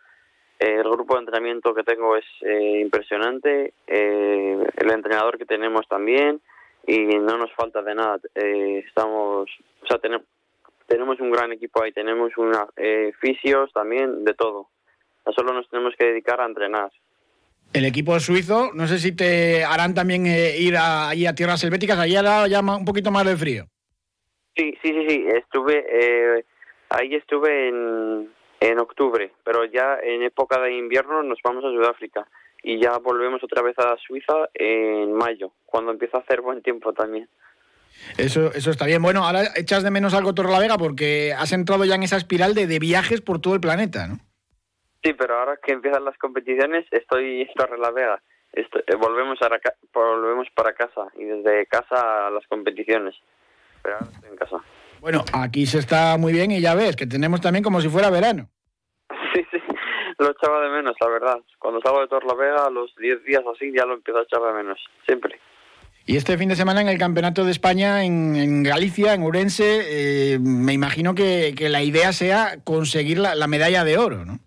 eh, 0.59 0.77
el 0.77 0.91
grupo 0.91 1.15
de 1.15 1.21
entrenamiento 1.21 1.75
que 1.75 1.83
tengo 1.83 2.17
es 2.17 2.25
eh, 2.43 2.81
impresionante, 2.81 3.75
eh, 3.87 4.59
el 4.77 4.91
entrenador 4.91 5.39
que 5.39 5.47
tenemos 5.47 5.87
también 5.89 6.41
y 6.87 6.99
no 7.01 7.37
nos 7.37 7.53
falta 7.53 7.83
de 7.83 7.95
nada. 7.95 8.21
Eh, 8.35 8.85
estamos, 8.87 9.49
o 9.83 9.87
sea, 9.87 9.99
tenemos 9.99 10.27
tenemos 10.93 11.19
un 11.21 11.31
gran 11.31 11.51
equipo 11.53 11.83
ahí, 11.83 11.91
tenemos 11.93 12.37
una 12.37 12.67
eh, 12.77 13.13
fisios 13.19 13.73
también, 13.73 14.25
de 14.25 14.35
todo. 14.35 14.69
Solo 15.35 15.55
nos 15.55 15.69
tenemos 15.71 15.95
que 15.99 16.07
dedicar 16.07 16.41
a 16.41 16.47
entrenar. 16.47 16.91
El 17.73 17.87
equipo 17.87 18.19
suizo, 18.21 18.71
no 18.75 18.87
sé 18.87 18.99
si 18.99 19.17
te 19.17 19.65
harán 19.65 19.95
también 19.95 20.27
eh, 20.27 20.59
ir 20.59 20.77
a, 20.77 21.09
allí 21.09 21.27
a 21.27 21.35
tierras 21.35 21.65
helvéticas, 21.65 21.99
allí 21.99 22.17
hará 22.17 22.47
ya 22.47 22.61
un 22.61 22.85
poquito 22.85 23.11
más 23.11 23.25
de 23.25 23.37
frío. 23.37 23.65
Sí, 24.55 24.75
sí, 24.83 24.91
sí, 24.93 25.07
sí, 25.09 25.25
estuve, 25.35 25.87
eh, 25.89 26.45
ahí 26.91 27.15
estuve 27.15 27.69
en, 27.69 28.29
en 28.61 28.79
octubre, 28.79 29.33
pero 29.45 29.65
ya 29.65 29.99
en 30.03 30.23
época 30.23 30.61
de 30.61 30.75
invierno 30.75 31.23
nos 31.23 31.39
vamos 31.43 31.65
a 31.65 31.69
Sudáfrica 31.69 32.29
y 32.63 32.79
ya 32.79 32.99
volvemos 32.99 33.43
otra 33.43 33.63
vez 33.63 33.79
a 33.79 33.97
Suiza 33.97 34.51
en 34.53 35.15
mayo, 35.15 35.53
cuando 35.65 35.91
empieza 35.91 36.19
a 36.19 36.21
hacer 36.21 36.43
buen 36.43 36.61
tiempo 36.61 36.93
también. 36.93 37.31
Eso, 38.19 38.53
eso 38.53 38.71
está 38.71 38.87
bien. 38.87 39.03
Bueno, 39.03 39.25
ahora 39.25 39.45
echas 39.57 39.83
de 39.83 39.91
menos 39.91 40.15
algo 40.15 40.35
Torrelavega 40.35 40.77
porque 40.77 41.33
has 41.37 41.53
entrado 41.53 41.85
ya 41.85 41.95
en 41.95 42.03
esa 42.03 42.17
espiral 42.17 42.55
de, 42.55 42.67
de 42.67 42.79
viajes 42.79 43.21
por 43.21 43.41
todo 43.41 43.55
el 43.55 43.61
planeta, 43.61 44.07
¿no? 44.07 44.19
Sí, 45.03 45.13
pero 45.15 45.39
ahora 45.39 45.59
que 45.63 45.73
empiezan 45.73 46.05
las 46.05 46.17
competiciones 46.17 46.87
estoy 46.93 47.43
en 47.43 47.55
Torrelavega. 47.55 48.23
Estoy, 48.53 48.83
eh, 48.87 48.95
volvemos, 48.95 49.39
a, 49.43 49.49
volvemos 49.93 50.47
para 50.55 50.75
casa 50.75 51.09
y 51.17 51.25
desde 51.25 51.67
casa 51.67 52.29
a 52.29 52.31
las 52.31 52.47
competiciones. 52.47 53.15
Pero 53.83 53.97
ahora 53.97 54.11
estoy 54.13 54.31
en 54.31 54.37
casa. 54.37 54.57
Bueno, 55.01 55.25
aquí 55.33 55.67
se 55.67 55.79
está 55.79 56.17
muy 56.19 56.33
bien 56.33 56.53
y 56.53 56.61
ya 56.61 56.77
ves 56.77 56.95
que 56.95 57.07
tenemos 57.07 57.41
también 57.41 57.65
como 57.65 57.81
si 57.81 57.89
fuera 57.89 58.11
verano. 58.11 58.49
Sí, 59.35 59.43
sí, 59.51 59.57
lo 60.19 60.31
echaba 60.31 60.61
de 60.61 60.69
menos, 60.69 60.95
la 61.01 61.09
verdad. 61.09 61.39
Cuando 61.59 61.81
salgo 61.81 62.03
de 62.03 62.09
Torrelavega, 62.09 62.67
a 62.67 62.71
los 62.71 62.95
10 62.97 63.25
días 63.25 63.43
así, 63.51 63.73
ya 63.75 63.87
lo 63.87 63.95
empiezo 63.95 64.19
a 64.19 64.25
echar 64.25 64.43
de 64.43 64.53
menos, 64.53 64.79
siempre. 65.07 65.41
Y 66.05 66.17
este 66.17 66.37
fin 66.37 66.49
de 66.49 66.57
semana 66.57 66.81
en 66.81 66.89
el 66.89 66.99
Campeonato 66.99 67.45
de 67.45 67.53
España 67.53 68.05
en, 68.05 68.63
Galicia, 68.65 69.15
en 69.15 69.23
Urense, 69.23 70.35
eh, 70.35 70.39
me 70.41 70.73
imagino 70.73 71.15
que, 71.15 71.55
la 71.71 71.83
idea 71.83 72.13
sea 72.13 72.59
conseguir 72.65 73.19
la, 73.19 73.37
la, 73.37 73.47
medalla 73.47 73.85
de 73.85 73.99
oro, 73.99 74.25
¿no? 74.25 74.39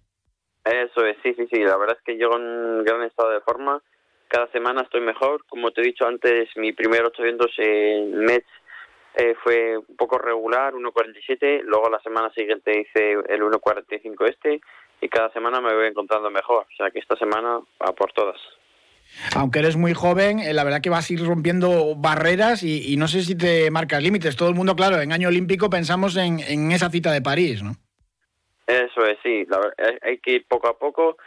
Eso 0.66 1.06
es, 1.06 1.16
sí, 1.24 1.34
sí, 1.36 1.48
sí. 1.52 1.60
La 1.62 1.78
verdad 1.78 1.96
es 1.98 2.04
que 2.04 2.18
llego 2.18 2.36
en 2.36 2.84
gran 2.84 3.04
estado 3.04 3.30
de 3.30 3.40
forma. 3.40 3.82
Cada 4.28 4.52
semana 4.52 4.82
estoy 4.82 5.02
mejor. 5.02 5.46
Como 5.48 5.72
te 5.72 5.82
he 5.82 5.86
dicho 5.86 6.06
antes, 6.06 6.50
mi 6.58 6.74
primer 6.74 7.06
800 7.06 7.52
en 7.60 8.20
Metz 8.20 8.48
eh, 9.16 9.36
fue 9.42 9.78
un 9.78 9.96
poco 9.96 10.18
regular, 10.18 10.74
1.47. 10.74 11.62
Luego 11.64 11.90
la 11.90 12.00
semana 12.00 12.32
siguiente 12.32 12.82
hice 12.82 13.12
el 13.30 13.42
1.45 13.44 14.28
este. 14.28 14.60
Y 15.00 15.08
cada 15.08 15.32
semana 15.32 15.62
me 15.62 15.74
voy 15.74 15.88
encontrando 15.88 16.30
mejor. 16.30 16.64
O 16.64 16.76
sea 16.76 16.92
que 16.92 17.00
esta 17.00 17.16
semana 17.16 17.62
a 17.80 17.92
por 17.94 18.12
todas 18.12 18.38
aunque 19.36 19.60
eres 19.60 19.78
muy 19.78 19.94
joven, 19.94 20.40
eh, 20.40 20.54
la 20.54 20.64
verdad 20.64 20.82
que 20.82 20.90
vas 20.90 21.10
a 21.10 21.14
ir 21.14 21.24
rompiendo 21.24 21.96
barreras 21.96 22.64
y, 22.64 22.94
y 22.94 22.98
no 22.98 23.08
sé 23.08 23.24
si 23.24 23.36
te 23.36 23.72
marcas 23.72 24.04
límites. 24.04 24.36
Todo 24.36 24.50
el 24.50 24.56
mundo, 24.56 24.76
claro, 24.76 25.02
en 25.02 25.12
año 25.12 25.30
olímpico 25.30 25.70
pensamos 25.70 26.16
en, 26.18 26.40
en 26.40 26.72
esa 26.72 26.90
cita 26.90 27.12
de 27.12 27.22
París, 27.22 27.64
¿no? 27.64 27.76
Eso 28.68 29.06
es, 29.06 29.18
sí. 29.24 29.46
La, 29.48 29.60
hay 30.02 30.18
que 30.20 30.32
ir 30.34 30.46
poco 30.48 30.68
a 30.68 30.78
poco 30.78 31.18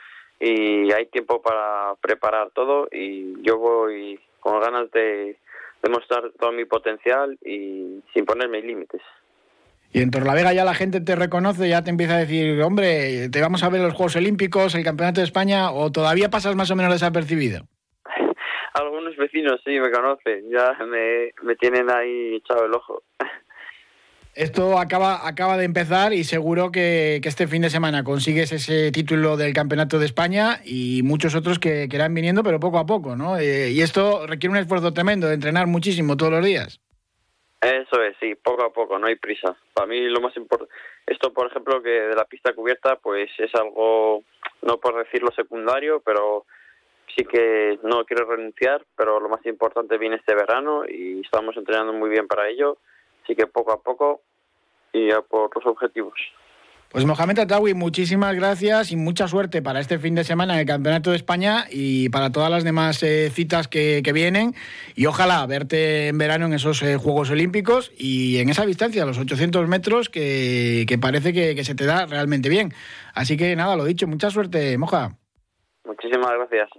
y 0.41 0.93
hay 0.93 1.07
tiempo 1.07 1.41
para 1.43 1.95
preparar 2.01 2.51
todo 2.55 2.89
y 2.93 3.35
yo 3.43 3.59
voy 3.59 4.19
con 4.41 4.61
ganas 4.61 4.91
de 4.93 5.37
demostrar 5.83 6.31
todo 6.39 6.53
mi 6.53 6.65
potencial 6.65 7.39
y 7.45 8.03
sin 8.13 8.25
ponerme 8.25 8.61
límites. 8.61 9.03
Y 9.93 10.03
en 10.03 10.11
Torlavega 10.11 10.53
ya 10.53 10.65
la 10.65 10.75
gente 10.75 11.01
te 11.01 11.17
reconoce, 11.17 11.69
ya 11.69 11.83
te 11.83 11.91
empieza 11.91 12.17
a 12.17 12.19
decir, 12.19 12.61
hombre, 12.61 13.31
te 13.31 13.41
vamos 13.41 13.63
a 13.63 13.71
ver 13.71 13.81
los 13.81 13.95
Juegos 13.95 14.17
Olímpicos, 14.17 14.75
el 14.75 14.85
Campeonato 14.85 15.21
de 15.21 15.27
España, 15.27 15.71
o 15.71 15.91
todavía 15.91 16.29
pasas 16.29 16.57
más 16.57 16.71
o 16.71 16.77
menos 16.77 16.93
desapercibido. 16.93 17.67
Algunos 19.09 19.17
vecinos 19.17 19.61
sí 19.65 19.81
me 19.81 19.91
conocen, 19.91 20.51
ya 20.51 20.77
me, 20.85 21.33
me 21.43 21.57
tienen 21.57 21.91
ahí 21.91 22.37
echado 22.37 22.67
el 22.67 22.75
ojo. 22.75 23.03
Esto 24.35 24.79
acaba, 24.79 25.27
acaba 25.27 25.57
de 25.57 25.65
empezar 25.65 26.13
y 26.13 26.25
seguro 26.25 26.71
que, 26.71 27.19
que, 27.23 27.29
este 27.29 27.47
fin 27.47 27.63
de 27.63 27.71
semana 27.71 28.05
consigues 28.05 28.53
ese 28.53 28.93
título 28.93 29.39
del 29.39 29.55
Campeonato 29.55 29.99
de 29.99 30.05
España 30.05 30.61
y 30.63 31.01
muchos 31.05 31.35
otros 31.35 31.59
que, 31.59 31.89
que 31.89 31.97
irán 31.97 32.13
viniendo, 32.13 32.43
pero 32.43 32.61
poco 32.61 32.79
a 32.79 32.87
poco, 32.87 33.17
¿no? 33.17 33.39
Eh, 33.39 33.71
y 33.71 33.81
esto 33.81 34.27
requiere 34.27 34.53
un 34.53 34.59
esfuerzo 34.59 34.93
tremendo 34.93 35.27
de 35.27 35.35
entrenar 35.35 35.67
muchísimo 35.67 36.17
todos 36.17 36.33
los 36.33 36.45
días. 36.45 36.79
Eso 37.63 38.03
es, 38.03 38.15
sí, 38.21 38.35
poco 38.35 38.63
a 38.63 38.73
poco, 38.73 38.99
no 38.99 39.07
hay 39.07 39.17
prisa. 39.17 39.57
Para 39.73 39.87
mí 39.87 40.01
lo 40.03 40.21
más 40.21 40.37
importante, 40.37 40.73
esto 41.07 41.33
por 41.33 41.47
ejemplo 41.47 41.83
que 41.83 41.89
de 41.89 42.15
la 42.15 42.27
pista 42.27 42.53
cubierta, 42.53 42.97
pues 42.97 43.31
es 43.39 43.53
algo, 43.55 44.23
no 44.63 44.79
por 44.79 45.03
decirlo 45.03 45.31
secundario, 45.35 46.01
pero 46.05 46.45
sí 47.17 47.25
que 47.25 47.79
no 47.83 48.05
quiero 48.05 48.27
renunciar, 48.27 48.85
pero 48.97 49.21
lo 49.21 49.29
más 49.29 49.45
importante 49.47 49.99
viene 49.99 50.17
este 50.17 50.35
verano 50.35 50.85
y 50.89 51.21
estamos 51.21 51.57
entrenando 51.57 51.93
muy 51.93 52.11
bien 52.11 52.27
para 52.27 52.49
ello, 52.49 52.79
así 53.25 53.35
que 53.35 53.47
poco 53.47 53.73
a 53.73 53.83
poco 53.83 54.23
y 54.93 55.11
a 55.13 55.21
por 55.21 55.55
los 55.55 55.67
objetivos. 55.67 56.19
Pues 56.91 57.05
Mohamed 57.05 57.41
Atawi, 57.41 57.75
muchísimas 57.75 58.35
gracias 58.35 58.93
y 58.93 58.97
mucha 58.97 59.29
suerte 59.29 59.61
para 59.61 59.79
este 59.79 59.99
fin 59.99 60.15
de 60.15 60.25
semana 60.25 60.55
en 60.55 60.61
el 60.61 60.67
Campeonato 60.67 61.11
de 61.11 61.17
España 61.17 61.65
y 61.71 62.09
para 62.09 62.33
todas 62.33 62.51
las 62.51 62.65
demás 62.65 63.03
eh, 63.03 63.29
citas 63.29 63.69
que, 63.69 64.01
vienen. 64.15 64.55
Y 64.97 65.05
ojalá 65.05 65.47
verte 65.47 66.09
en 66.09 66.17
verano 66.17 66.47
en 66.47 66.55
esos 66.55 66.83
eh, 66.83 66.97
Juegos 66.97 67.31
Olímpicos 67.31 67.93
y 67.95 68.39
en 68.39 68.49
esa 68.49 68.65
distancia, 68.65 69.05
los 69.05 69.19
800 69.19 69.69
metros, 69.69 70.09
que, 70.09 70.87
parece 70.99 71.35
que, 71.35 71.55
que, 71.55 71.63
se 71.63 71.75
te 71.75 71.85
da 71.85 72.07
realmente 72.07 72.49
bien. 72.49 72.73
Así 73.13 73.37
que 73.37 73.55
nada, 73.55 73.77
lo 73.77 73.85
dicho, 73.85 74.07
mucha 74.07 74.31
suerte, 74.31 74.79
Moja. 74.79 75.19
Muchísimas 75.85 76.33
gracias. 76.33 76.71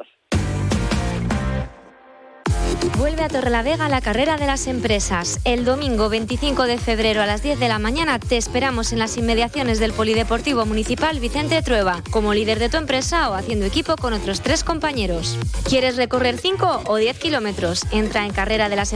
Vuelve 2.97 3.23
a 3.23 3.29
Torrelavega 3.29 3.89
la 3.89 3.99
carrera 4.01 4.37
de 4.37 4.45
las 4.45 4.67
empresas. 4.67 5.39
El 5.43 5.65
domingo 5.65 6.07
25 6.07 6.63
de 6.63 6.77
febrero 6.77 7.21
a 7.21 7.25
las 7.25 7.43
10 7.43 7.59
de 7.59 7.67
la 7.67 7.77
mañana 7.77 8.19
te 8.19 8.37
esperamos 8.37 8.93
en 8.93 8.99
las 8.99 9.17
inmediaciones 9.17 9.79
del 9.79 9.91
Polideportivo 9.91 10.65
Municipal 10.65 11.19
Vicente 11.19 11.61
Trueba, 11.61 12.01
como 12.09 12.33
líder 12.33 12.57
de 12.59 12.69
tu 12.69 12.77
empresa 12.77 13.29
o 13.29 13.33
haciendo 13.33 13.65
equipo 13.65 13.95
con 13.97 14.13
otros 14.13 14.41
tres 14.41 14.63
compañeros. 14.63 15.37
¿Quieres 15.67 15.97
recorrer 15.97 16.37
5 16.37 16.83
o 16.85 16.95
10 16.95 17.19
kilómetros? 17.19 17.85
Entra 17.91 18.25
en 18.25 18.33
carrera 18.33 18.69
de 18.69 18.75
las 18.77 18.93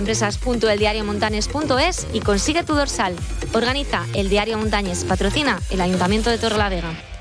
y 2.14 2.20
consigue 2.22 2.64
tu 2.64 2.76
dorsal. 2.76 3.16
Organiza 3.54 4.06
el 4.14 4.30
Diario 4.30 4.58
Montañes, 4.58 5.04
patrocina 5.04 5.60
el 5.70 5.82
Ayuntamiento 5.82 6.30
de 6.30 6.38
Torrelavega. 6.38 7.13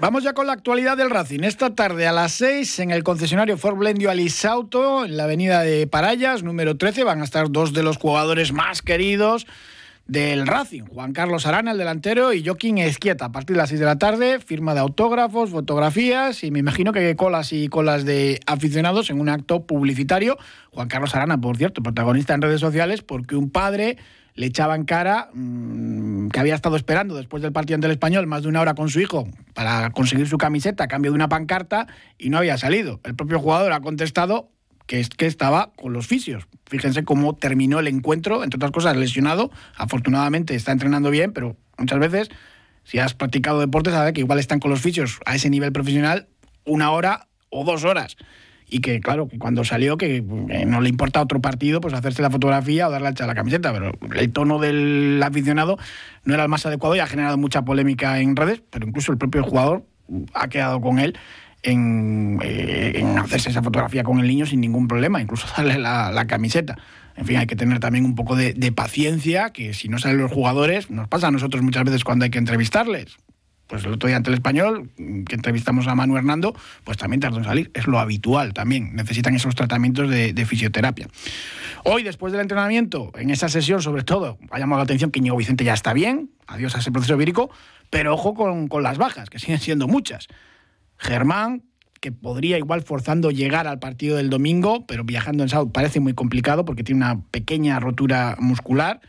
Vamos 0.00 0.24
ya 0.24 0.32
con 0.32 0.46
la 0.46 0.54
actualidad 0.54 0.96
del 0.96 1.10
Racing. 1.10 1.40
Esta 1.40 1.74
tarde 1.74 2.08
a 2.08 2.12
las 2.12 2.32
6 2.32 2.78
en 2.78 2.90
el 2.90 3.04
concesionario 3.04 3.58
Ford 3.58 3.76
Blendio 3.76 4.10
Alisauto, 4.10 5.04
en 5.04 5.18
la 5.18 5.24
avenida 5.24 5.60
de 5.60 5.86
Parayas, 5.86 6.42
número 6.42 6.78
13, 6.78 7.04
van 7.04 7.20
a 7.20 7.24
estar 7.24 7.50
dos 7.50 7.74
de 7.74 7.82
los 7.82 7.98
jugadores 7.98 8.50
más 8.50 8.80
queridos 8.80 9.46
del 10.06 10.46
Racing, 10.46 10.84
Juan 10.84 11.12
Carlos 11.12 11.44
Arana, 11.44 11.72
el 11.72 11.78
delantero, 11.78 12.32
y 12.32 12.42
Joaquín 12.42 12.78
Esquieta. 12.78 13.26
A 13.26 13.32
partir 13.32 13.56
de 13.56 13.58
las 13.58 13.68
6 13.68 13.78
de 13.78 13.84
la 13.84 13.98
tarde, 13.98 14.40
firma 14.40 14.72
de 14.72 14.80
autógrafos, 14.80 15.50
fotografías 15.50 16.44
y 16.44 16.50
me 16.50 16.60
imagino 16.60 16.94
que 16.94 17.14
colas 17.14 17.52
y 17.52 17.68
colas 17.68 18.06
de 18.06 18.40
aficionados 18.46 19.10
en 19.10 19.20
un 19.20 19.28
acto 19.28 19.66
publicitario. 19.66 20.38
Juan 20.70 20.88
Carlos 20.88 21.14
Arana, 21.14 21.38
por 21.38 21.58
cierto, 21.58 21.82
protagonista 21.82 22.32
en 22.32 22.40
redes 22.40 22.60
sociales, 22.62 23.02
porque 23.02 23.36
un 23.36 23.50
padre 23.50 23.98
le 24.34 24.46
echaba 24.46 24.74
en 24.74 24.84
cara 24.84 25.30
mm, 25.32 26.28
que 26.28 26.40
había 26.40 26.54
estado 26.54 26.76
esperando 26.76 27.16
después 27.16 27.42
del 27.42 27.52
partido 27.52 27.76
ante 27.76 27.86
el 27.86 27.92
español 27.92 28.26
más 28.26 28.42
de 28.42 28.48
una 28.48 28.60
hora 28.60 28.74
con 28.74 28.88
su 28.88 29.00
hijo 29.00 29.28
para 29.54 29.90
conseguir 29.90 30.28
su 30.28 30.38
camiseta 30.38 30.84
a 30.84 30.88
cambio 30.88 31.10
de 31.10 31.16
una 31.16 31.28
pancarta 31.28 31.86
y 32.18 32.30
no 32.30 32.38
había 32.38 32.58
salido. 32.58 33.00
El 33.04 33.14
propio 33.14 33.38
jugador 33.38 33.72
ha 33.72 33.80
contestado 33.80 34.50
que, 34.86 35.04
que 35.16 35.26
estaba 35.26 35.72
con 35.76 35.92
los 35.92 36.06
fisios. 36.06 36.46
Fíjense 36.66 37.04
cómo 37.04 37.34
terminó 37.34 37.80
el 37.80 37.88
encuentro, 37.88 38.44
entre 38.44 38.56
otras 38.56 38.72
cosas 38.72 38.96
lesionado. 38.96 39.50
Afortunadamente 39.76 40.54
está 40.54 40.72
entrenando 40.72 41.10
bien, 41.10 41.32
pero 41.32 41.56
muchas 41.78 41.98
veces, 41.98 42.28
si 42.84 42.98
has 42.98 43.14
practicado 43.14 43.60
deporte, 43.60 43.90
sabes 43.90 44.12
que 44.12 44.20
igual 44.20 44.38
están 44.38 44.60
con 44.60 44.70
los 44.70 44.80
fisios 44.80 45.20
a 45.26 45.34
ese 45.34 45.50
nivel 45.50 45.72
profesional 45.72 46.28
una 46.64 46.90
hora 46.90 47.28
o 47.48 47.64
dos 47.64 47.84
horas 47.84 48.16
y 48.70 48.80
que 48.80 49.00
claro, 49.00 49.28
que 49.28 49.38
cuando 49.38 49.64
salió 49.64 49.96
que 49.96 50.22
no 50.22 50.80
le 50.80 50.88
importa 50.88 51.20
otro 51.20 51.40
partido, 51.40 51.80
pues 51.80 51.92
hacerse 51.94 52.22
la 52.22 52.30
fotografía 52.30 52.88
o 52.88 52.90
darle 52.90 53.08
a 53.08 53.26
la 53.26 53.34
camiseta, 53.34 53.72
pero 53.72 53.92
el 54.16 54.32
tono 54.32 54.58
del 54.58 55.20
aficionado 55.22 55.78
no 56.24 56.34
era 56.34 56.44
el 56.44 56.48
más 56.48 56.64
adecuado 56.64 56.94
y 56.94 57.00
ha 57.00 57.06
generado 57.06 57.36
mucha 57.36 57.62
polémica 57.62 58.20
en 58.20 58.36
redes, 58.36 58.62
pero 58.70 58.86
incluso 58.86 59.12
el 59.12 59.18
propio 59.18 59.42
jugador 59.42 59.84
ha 60.34 60.48
quedado 60.48 60.80
con 60.80 60.98
él 60.98 61.18
en, 61.62 62.38
eh, 62.42 63.04
hacerse 63.18 63.50
esa 63.50 63.62
fotografía 63.62 64.04
con 64.04 64.20
el 64.20 64.26
niño 64.26 64.46
sin 64.46 64.60
ningún 64.60 64.88
problema, 64.88 65.20
incluso 65.20 65.46
darle 65.56 65.78
la, 65.78 66.24
camiseta. 66.26 66.78
En 67.16 67.26
fin, 67.26 67.36
hay 67.36 67.46
que 67.46 67.56
tener 67.56 67.80
también 67.80 68.04
un 68.04 68.14
poco 68.14 68.36
de, 68.36 68.54
de, 68.54 68.72
paciencia, 68.72 69.50
que 69.50 69.74
si 69.74 69.88
no 69.88 69.98
salen 69.98 70.18
los 70.18 70.32
jugadores, 70.32 70.90
nos 70.90 71.08
pasa 71.08 71.26
a 71.26 71.30
nosotros 71.30 71.62
muchas 71.62 71.84
veces 71.84 72.04
cuando 72.04 72.24
hay 72.24 72.30
que 72.30 72.38
entrevistarles 72.38 73.18
pues 73.70 73.84
el 73.84 73.92
otro 73.92 74.08
día 74.08 74.16
ante 74.16 74.30
el 74.30 74.34
español, 74.34 74.90
que 74.96 75.36
entrevistamos 75.36 75.86
a 75.86 75.94
Manu 75.94 76.16
Hernando, 76.16 76.56
pues 76.82 76.98
también 76.98 77.20
tardó 77.20 77.38
en 77.38 77.44
salir. 77.44 77.70
Es 77.72 77.86
lo 77.86 78.00
habitual 78.00 78.52
también. 78.52 78.96
Necesitan 78.96 79.36
esos 79.36 79.54
tratamientos 79.54 80.10
de, 80.10 80.44
fisioterapia. 80.44 81.06
Hoy, 81.84 82.02
después 82.02 82.32
del 82.32 82.42
entrenamiento, 82.42 83.12
en 83.14 83.30
esa 83.30 83.48
sesión, 83.48 83.80
sobre 83.80 84.02
todo, 84.02 84.38
ha 84.50 84.58
llamado 84.58 84.80
la 84.80 84.84
atención 84.84 85.12
que 85.12 85.20
Ñigo 85.20 85.36
Vicente 85.36 85.62
ya 85.62 85.74
está 85.74 85.92
bien. 85.92 86.30
Adiós 86.48 86.74
a 86.74 86.80
ese 86.80 86.90
proceso 86.90 87.16
vírico. 87.16 87.50
Pero 87.90 88.12
ojo 88.12 88.34
con, 88.34 88.66
con 88.66 88.82
las 88.82 88.98
bajas, 88.98 89.30
que 89.30 89.38
siguen 89.38 89.60
siendo 89.60 89.86
muchas. 89.86 90.26
Germán, 90.98 91.62
que 92.00 92.10
podría 92.10 92.58
igual 92.58 92.82
forzando 92.82 93.30
llegar 93.30 93.68
al 93.68 93.78
partido 93.78 94.16
del 94.16 94.30
domingo, 94.30 94.84
pero 94.86 95.04
viajando 95.04 95.44
en 95.44 95.48
sábado 95.48 95.70
parece 95.70 96.00
muy 96.00 96.14
complicado 96.14 96.64
porque 96.64 96.82
tiene 96.82 97.04
una 97.04 97.20
pequeña 97.30 97.78
rotura 97.78 98.36
muscular. 98.40 99.00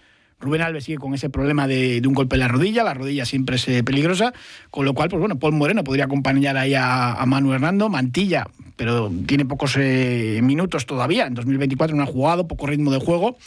Rubén 0.41 0.61
Alves 0.61 0.85
sigue 0.85 0.97
con 0.97 1.13
ese 1.13 1.29
problema 1.29 1.67
de, 1.67 2.01
un 2.05 2.13
golpe 2.13 2.35
en 2.35 2.41
la 2.41 2.47
rodilla, 2.47 2.83
la 2.83 2.93
rodilla 2.93 3.25
siempre 3.25 3.57
es 3.57 3.67
eh, 3.67 3.83
peligrosa, 3.83 4.33
con 4.69 4.85
lo 4.85 4.93
cual, 4.93 5.09
pues 5.09 5.19
bueno, 5.19 5.37
Paul 5.37 5.53
Moreno 5.53 5.83
podría 5.83 6.05
acompañar 6.05 6.57
ahí 6.57 6.73
a, 6.73 7.13
a 7.13 7.25
Manu 7.25 7.53
Hernando, 7.53 7.89
Mantilla, 7.89 8.47
pero 8.75 9.11
tiene 9.27 9.45
pocos 9.45 9.75
eh, 9.77 10.39
minutos 10.41 10.85
todavía, 10.85 11.27
en 11.27 11.35
2024 11.35 11.95
no 11.95 12.03
ha 12.03 12.07
jugado, 12.07 12.47
poco 12.47 12.67
ritmo 12.67 12.91
de 12.91 12.99
juego. 12.99 13.37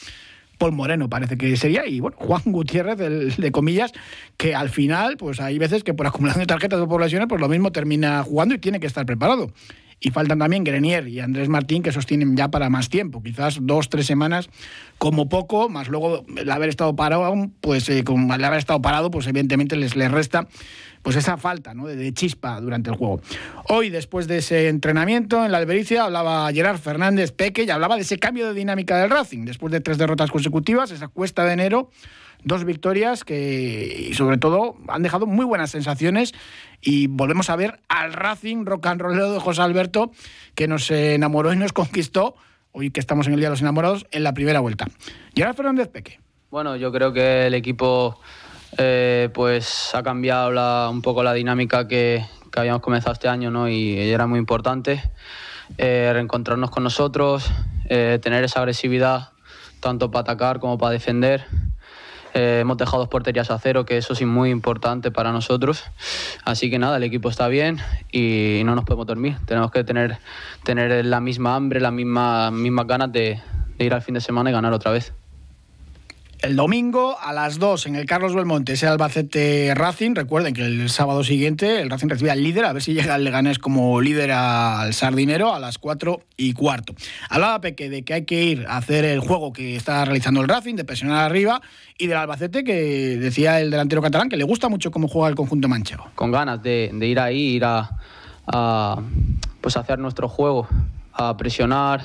Paul 0.58 0.72
Moreno 0.72 1.08
parece 1.08 1.36
que 1.36 1.56
sería, 1.56 1.86
y 1.86 1.98
bueno, 1.98 2.16
Juan 2.18 2.42
Gutiérrez, 2.46 3.36
de 3.36 3.52
comillas, 3.52 3.92
que 4.36 4.54
al 4.54 4.70
final, 4.70 5.16
pues 5.16 5.40
hay 5.40 5.58
veces 5.58 5.82
que 5.82 5.94
por 5.94 6.06
acumulación 6.06 6.42
de 6.42 6.46
tarjetas 6.46 6.80
o 6.80 6.88
poblaciones, 6.88 7.26
pues 7.28 7.40
lo 7.40 7.48
mismo 7.48 7.72
termina 7.72 8.22
jugando 8.22 8.54
y 8.54 8.58
tiene 8.58 8.78
que 8.78 8.86
estar 8.86 9.04
preparado. 9.04 9.50
Y 10.00 10.10
faltan 10.10 10.38
también 10.38 10.64
Grenier 10.64 11.08
y 11.08 11.20
Andrés 11.20 11.48
Martín, 11.48 11.82
que 11.82 11.92
sostienen 11.92 12.36
ya 12.36 12.48
para 12.48 12.68
más 12.70 12.88
tiempo, 12.88 13.22
quizás 13.22 13.58
dos, 13.60 13.88
tres 13.88 14.06
semanas 14.06 14.50
como 14.98 15.28
poco, 15.28 15.68
más 15.68 15.88
luego 15.88 16.24
el 16.36 16.50
haber 16.50 16.68
estado 16.68 16.94
parado, 16.94 17.50
pues 17.60 17.88
eh, 17.88 18.04
con 18.04 18.30
haber 18.30 18.58
estado 18.58 18.82
parado, 18.82 19.10
pues 19.10 19.26
evidentemente 19.26 19.76
les, 19.76 19.96
les 19.96 20.10
resta 20.10 20.46
pues 21.04 21.16
esa 21.16 21.36
falta 21.36 21.74
¿no? 21.74 21.86
de, 21.86 22.12
chispa 22.14 22.58
durante 22.62 22.88
el 22.88 22.96
juego. 22.96 23.20
Hoy, 23.68 23.90
después 23.90 24.26
de 24.26 24.38
ese 24.38 24.68
entrenamiento 24.68 25.44
en 25.44 25.52
la 25.52 25.58
Albericia, 25.58 26.04
hablaba 26.04 26.50
Gerard 26.50 26.78
Fernández 26.78 27.30
Peque 27.30 27.64
y 27.64 27.70
hablaba 27.70 27.96
de 27.96 28.02
ese 28.02 28.18
cambio 28.18 28.48
de 28.48 28.54
dinámica 28.54 28.96
del 28.96 29.10
Racing. 29.10 29.44
Después 29.44 29.70
de 29.70 29.82
tres 29.82 29.98
derrotas 29.98 30.30
consecutivas, 30.30 30.90
esa 30.92 31.08
cuesta 31.08 31.44
de 31.44 31.52
enero, 31.52 31.90
dos 32.42 32.64
victorias 32.64 33.22
que, 33.22 34.12
sobre 34.14 34.38
todo, 34.38 34.78
han 34.88 35.02
dejado 35.02 35.26
muy 35.26 35.44
buenas 35.44 35.70
sensaciones 35.70 36.32
y 36.80 37.06
volvemos 37.06 37.50
a 37.50 37.56
ver 37.56 37.80
al 37.88 38.14
Racing 38.14 38.64
rock 38.64 38.86
and 38.86 39.02
rollero 39.02 39.30
de 39.30 39.40
José 39.40 39.60
Alberto 39.60 40.10
que 40.54 40.68
nos 40.68 40.90
enamoró 40.90 41.52
y 41.52 41.56
nos 41.56 41.74
conquistó, 41.74 42.34
hoy 42.72 42.90
que 42.90 43.00
estamos 43.00 43.26
en 43.26 43.34
el 43.34 43.40
Día 43.40 43.48
de 43.48 43.52
los 43.52 43.60
Enamorados, 43.60 44.06
en 44.10 44.22
la 44.22 44.32
primera 44.32 44.60
vuelta. 44.60 44.86
Gerard 45.34 45.54
Fernández 45.54 45.88
Peque. 45.88 46.18
Bueno, 46.50 46.76
yo 46.76 46.90
creo 46.92 47.12
que 47.12 47.48
el 47.48 47.52
equipo 47.52 48.18
eh, 48.78 49.30
pues 49.32 49.94
ha 49.94 50.02
cambiado 50.02 50.90
un 50.90 51.02
poco 51.02 51.22
la 51.22 51.32
dinámica 51.32 51.88
que, 51.88 52.24
habíamos 52.56 52.82
comenzado 52.82 53.12
este 53.12 53.26
año 53.26 53.50
¿no? 53.50 53.68
y 53.68 53.98
era 53.98 54.28
muy 54.28 54.38
importante 54.38 55.02
eh, 55.76 56.10
reencontrarnos 56.12 56.70
con 56.70 56.84
nosotros, 56.84 57.50
eh, 57.88 58.20
tener 58.22 58.44
esa 58.44 58.60
agresividad 58.60 59.30
tanto 59.80 60.10
para 60.10 60.20
atacar 60.20 60.60
como 60.60 60.78
para 60.78 60.92
defender 60.92 61.46
eh, 62.34 62.58
hemos 62.62 62.76
dejado 62.76 62.98
dos 62.98 63.08
porterías 63.08 63.52
a 63.52 63.58
cero, 63.60 63.86
que 63.86 63.96
eso 63.96 64.12
es 64.12 64.22
muy 64.22 64.50
importante 64.50 65.12
para 65.12 65.30
nosotros. 65.30 65.84
Así 66.44 66.68
que 66.68 66.80
nada, 66.80 66.96
el 66.96 67.04
equipo 67.04 67.28
está 67.28 67.46
bien 67.46 67.78
y 68.10 68.62
no 68.64 68.74
nos 68.74 68.84
podemos 68.84 69.06
dormir. 69.06 69.36
Tenemos 69.46 69.70
que 69.70 69.84
tener, 69.84 70.18
la 71.04 71.20
misma 71.20 71.54
hambre, 71.54 71.80
las 71.80 71.92
mismas, 71.92 72.50
mismas 72.50 72.86
ganas 72.88 73.12
de 73.12 73.40
ir 73.78 73.94
al 73.94 74.02
fin 74.02 74.14
de 74.14 74.20
semana 74.20 74.50
y 74.50 74.52
ganar 74.52 74.72
otra 74.72 74.90
vez. 74.90 75.14
El 76.40 76.56
domingo 76.56 77.16
a 77.18 77.32
las 77.32 77.58
2 77.58 77.86
en 77.86 77.96
el 77.96 78.06
Carlos 78.06 78.34
Belmonte, 78.34 78.74
ese 78.74 78.86
Albacete 78.86 79.72
Racing. 79.74 80.14
Recuerden 80.14 80.52
que 80.52 80.62
el 80.62 80.90
sábado 80.90 81.24
siguiente 81.24 81.80
el 81.80 81.88
Racing 81.88 82.08
recibe 82.08 82.30
al 82.30 82.42
líder, 82.42 82.66
a 82.66 82.72
ver 82.72 82.82
si 82.82 82.92
llega 82.92 83.16
el 83.16 83.24
Leganés 83.24 83.58
como 83.58 84.00
líder 84.00 84.32
al 84.32 84.92
Sardinero 84.92 85.54
a 85.54 85.58
las 85.58 85.78
4 85.78 86.20
y 86.36 86.52
cuarto. 86.52 86.94
Hablaba 87.30 87.60
Peque 87.60 87.88
de 87.88 88.02
que 88.02 88.14
hay 88.14 88.24
que 88.24 88.44
ir 88.44 88.66
a 88.68 88.76
hacer 88.76 89.04
el 89.04 89.20
juego 89.20 89.52
que 89.52 89.76
está 89.76 90.04
realizando 90.04 90.42
el 90.42 90.48
Racing, 90.48 90.74
de 90.74 90.84
presionar 90.84 91.24
arriba, 91.24 91.62
y 91.96 92.08
del 92.08 92.18
Albacete 92.18 92.64
que 92.64 93.16
decía 93.18 93.60
el 93.60 93.70
delantero 93.70 94.02
catalán 94.02 94.28
que 94.28 94.36
le 94.36 94.44
gusta 94.44 94.68
mucho 94.68 94.90
cómo 94.90 95.08
juega 95.08 95.28
el 95.28 95.34
conjunto 95.34 95.68
manchego. 95.68 96.10
Con 96.14 96.30
ganas 96.30 96.62
de, 96.62 96.90
ir 97.00 97.20
ahí, 97.20 97.56
ir 97.56 97.64
a, 97.64 97.90
a 98.46 99.00
pues 99.60 99.76
hacer 99.76 99.98
nuestro 99.98 100.28
juego, 100.28 100.68
a 101.12 101.36
presionar 101.36 102.02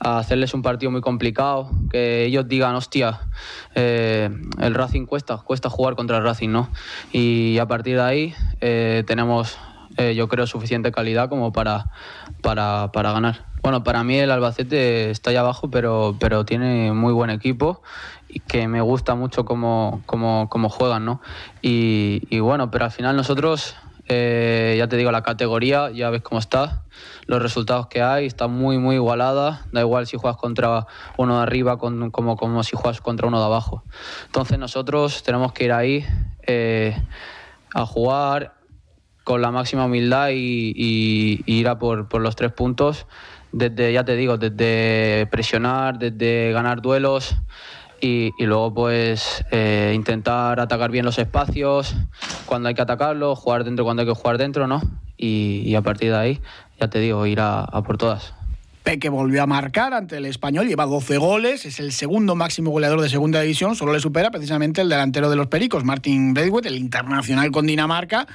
hacerles 0.00 0.54
un 0.54 0.62
partido 0.62 0.90
muy 0.90 1.02
complicado, 1.02 1.70
que 1.90 2.24
ellos 2.24 2.48
digan, 2.48 2.74
hostia, 2.74 3.20
eh, 3.74 4.30
el 4.58 4.74
Racing 4.74 5.04
cuesta, 5.04 5.36
cuesta 5.36 5.68
jugar 5.68 5.94
contra 5.94 6.16
el 6.16 6.24
Racing, 6.24 6.48
¿no? 6.48 6.70
Y 7.12 7.58
a 7.58 7.66
partir 7.66 7.96
de 7.96 8.02
ahí 8.02 8.34
eh, 8.62 9.04
tenemos, 9.06 9.58
eh, 9.98 10.14
yo 10.14 10.26
creo, 10.28 10.46
suficiente 10.46 10.90
calidad 10.90 11.28
como 11.28 11.52
para, 11.52 11.90
para, 12.40 12.88
ganar. 12.94 13.44
Bueno, 13.62 13.84
para 13.84 14.02
mí 14.02 14.16
el 14.16 14.30
Albacete 14.30 15.10
está 15.10 15.30
allá 15.30 15.40
abajo, 15.40 15.70
pero, 15.70 16.16
pero 16.18 16.46
tiene 16.46 16.92
muy 16.92 17.12
buen 17.12 17.28
equipo 17.28 17.82
y 18.26 18.40
que 18.40 18.68
me 18.68 18.80
gusta 18.80 19.14
mucho 19.14 19.44
cómo, 19.44 20.02
cómo, 20.06 20.48
cómo 20.48 20.70
juegan, 20.70 21.04
¿no? 21.04 21.20
Y, 21.60 22.22
y 22.30 22.40
bueno, 22.40 22.70
pero 22.70 22.86
al 22.86 22.90
final 22.90 23.16
nosotros 23.16 23.76
ya 24.08 24.88
te 24.88 24.96
digo, 24.96 25.12
la 25.12 25.22
categoría, 25.22 25.92
ya 25.92 26.10
ves 26.10 26.22
cómo 26.22 26.40
está, 26.40 26.82
los 27.30 27.40
resultados 27.40 27.86
que 27.86 28.02
hay, 28.02 28.26
está 28.26 28.48
muy, 28.48 28.78
muy 28.78 28.96
igualada. 28.96 29.64
Da 29.70 29.82
igual 29.82 30.04
si 30.08 30.16
juegas 30.16 30.36
contra 30.36 30.88
uno 31.16 31.36
de 31.36 31.42
arriba 31.44 31.78
como, 31.78 32.10
como 32.10 32.64
si 32.64 32.74
juegas 32.74 33.00
contra 33.00 33.28
uno 33.28 33.38
de 33.38 33.44
abajo. 33.44 33.84
Entonces 34.26 34.58
nosotros 34.58 35.22
tenemos 35.22 35.52
que 35.52 35.66
ir 35.66 35.72
ahí 35.72 36.04
eh, 36.48 37.00
a 37.72 37.86
jugar 37.86 38.54
con 39.22 39.42
la 39.42 39.52
máxima 39.52 39.84
humildad 39.84 40.30
y, 40.32 41.44
ir 41.46 41.68
a 41.68 41.78
por, 41.78 42.20
los 42.20 42.34
tres 42.34 42.50
puntos. 42.50 43.06
Desde, 43.52 43.92
ya 43.92 44.04
te 44.04 44.16
digo, 44.16 44.36
desde 44.36 45.28
presionar, 45.30 46.00
desde 46.00 46.50
ganar 46.50 46.82
duelos 46.82 47.36
y, 48.00 48.32
luego 48.40 48.74
pues 48.74 49.44
eh, 49.52 49.92
intentar 49.94 50.58
atacar 50.58 50.90
bien 50.90 51.04
los 51.04 51.18
espacios 51.20 51.94
cuando 52.46 52.68
hay 52.68 52.74
que 52.74 52.82
atacarlos, 52.82 53.38
jugar 53.38 53.62
dentro 53.62 53.84
cuando 53.84 54.02
hay 54.02 54.08
que 54.08 54.14
jugar 54.14 54.36
dentro, 54.36 54.66
¿no? 54.66 54.80
Y, 55.22 55.74
a 55.74 55.82
partir 55.82 56.10
de 56.10 56.16
ahí, 56.16 56.40
ya 56.80 56.88
te 56.88 56.98
digo, 56.98 57.26
ir 57.26 57.40
a, 57.40 57.66
por 57.84 57.98
todas. 57.98 58.34
Peque 58.82 59.10
volvió 59.10 59.42
a 59.42 59.46
marcar 59.46 59.92
ante 59.92 60.16
el 60.16 60.24
español, 60.24 60.66
lleva 60.66 60.86
12 60.86 61.18
goles, 61.18 61.66
es 61.66 61.78
el 61.80 61.92
segundo 61.92 62.34
máximo 62.34 62.70
goleador 62.70 63.02
de 63.02 63.10
segunda 63.10 63.42
división, 63.42 63.76
solo 63.76 63.92
le 63.92 64.00
supera 64.00 64.30
precisamente 64.30 64.80
el 64.80 64.88
delantero 64.88 65.28
de 65.28 65.36
los 65.36 65.48
Pericos, 65.48 65.84
Martin 65.84 66.34
Redwood, 66.34 66.66
el 66.66 66.76
internacional 66.76 67.50
con 67.50 67.66
Dinamarca. 67.66 68.26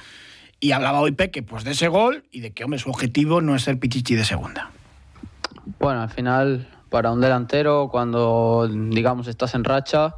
Y 0.58 0.70
hablaba 0.72 1.00
hoy 1.00 1.12
Peque 1.12 1.42
pues, 1.42 1.64
de 1.64 1.72
ese 1.72 1.88
gol 1.88 2.24
y 2.30 2.40
de 2.40 2.52
que, 2.52 2.64
hombre, 2.64 2.78
su 2.78 2.88
objetivo 2.88 3.42
no 3.42 3.54
es 3.54 3.64
ser 3.64 3.78
pichichi 3.78 4.14
de 4.14 4.24
segunda. 4.24 4.70
Bueno, 5.78 6.00
al 6.00 6.08
final 6.08 6.66
para 6.88 7.10
un 7.10 7.20
delantero 7.20 7.88
cuando, 7.90 8.68
digamos, 8.70 9.26
estás 9.26 9.54
en 9.54 9.64
racha 9.64 10.14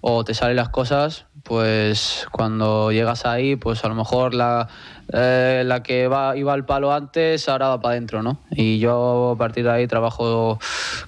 o 0.00 0.24
te 0.24 0.34
salen 0.34 0.56
las 0.56 0.70
cosas, 0.70 1.26
pues 1.42 2.26
cuando 2.30 2.92
llegas 2.92 3.26
ahí, 3.26 3.56
pues 3.56 3.84
a 3.84 3.88
lo 3.88 3.94
mejor 3.94 4.34
la, 4.34 4.68
eh, 5.12 5.62
la 5.64 5.82
que 5.82 6.08
va, 6.08 6.36
iba 6.36 6.52
al 6.52 6.64
palo 6.64 6.92
antes, 6.92 7.48
ahora 7.48 7.68
va 7.68 7.80
para 7.80 7.92
adentro, 7.92 8.22
¿no? 8.22 8.38
Y 8.50 8.78
yo 8.78 9.32
a 9.32 9.38
partir 9.38 9.64
de 9.64 9.70
ahí 9.70 9.86
trabajo 9.86 10.58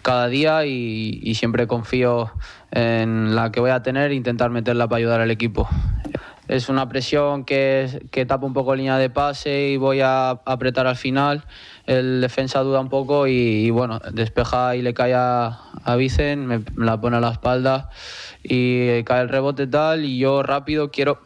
cada 0.03 0.29
día 0.29 0.67
y, 0.67 1.21
y 1.23 1.35
siempre 1.35 1.67
confío 1.67 2.33
en 2.71 3.35
la 3.35 3.53
que 3.53 3.61
voy 3.61 3.71
a 3.71 3.83
tener 3.83 4.11
e 4.11 4.15
intentar 4.15 4.51
meterla 4.51 4.89
para 4.89 4.99
ayudar 4.99 5.21
al 5.21 5.31
equipo 5.31 5.69
es 6.49 6.69
una 6.69 6.89
presión 6.89 7.45
que, 7.45 8.07
que 8.11 8.27
tapa 8.27 8.47
un 8.47 8.53
poco 8.53 8.75
línea 8.75 8.99
de 8.99 9.11
pase 9.11 9.69
y 9.69 9.77
voy 9.77 10.01
a 10.01 10.31
apretar 10.31 10.87
al 10.87 10.97
final. 10.97 11.45
El 11.87 12.21
defensa 12.21 12.61
duda 12.61 12.81
un 12.81 12.89
poco 12.89 13.27
y, 13.27 13.71
bueno, 13.71 14.01
despeja 14.13 14.77
y 14.77 14.83
le 14.83 14.93
cae 14.95 15.15
a, 15.15 15.61
a 15.85 15.97
Vicen, 15.97 16.47
me, 16.47 16.63
la 16.77 17.01
pone 17.01 17.17
a 17.17 17.21
la 17.21 17.31
espalda 17.31 17.91
y 18.43 19.03
cae 19.05 19.23
el 19.23 19.29
rebote 19.29 19.67
tal 19.67 20.05
y 20.05 20.19
yo 20.19 20.43
rápido 20.43 20.91
quiero 20.91 21.21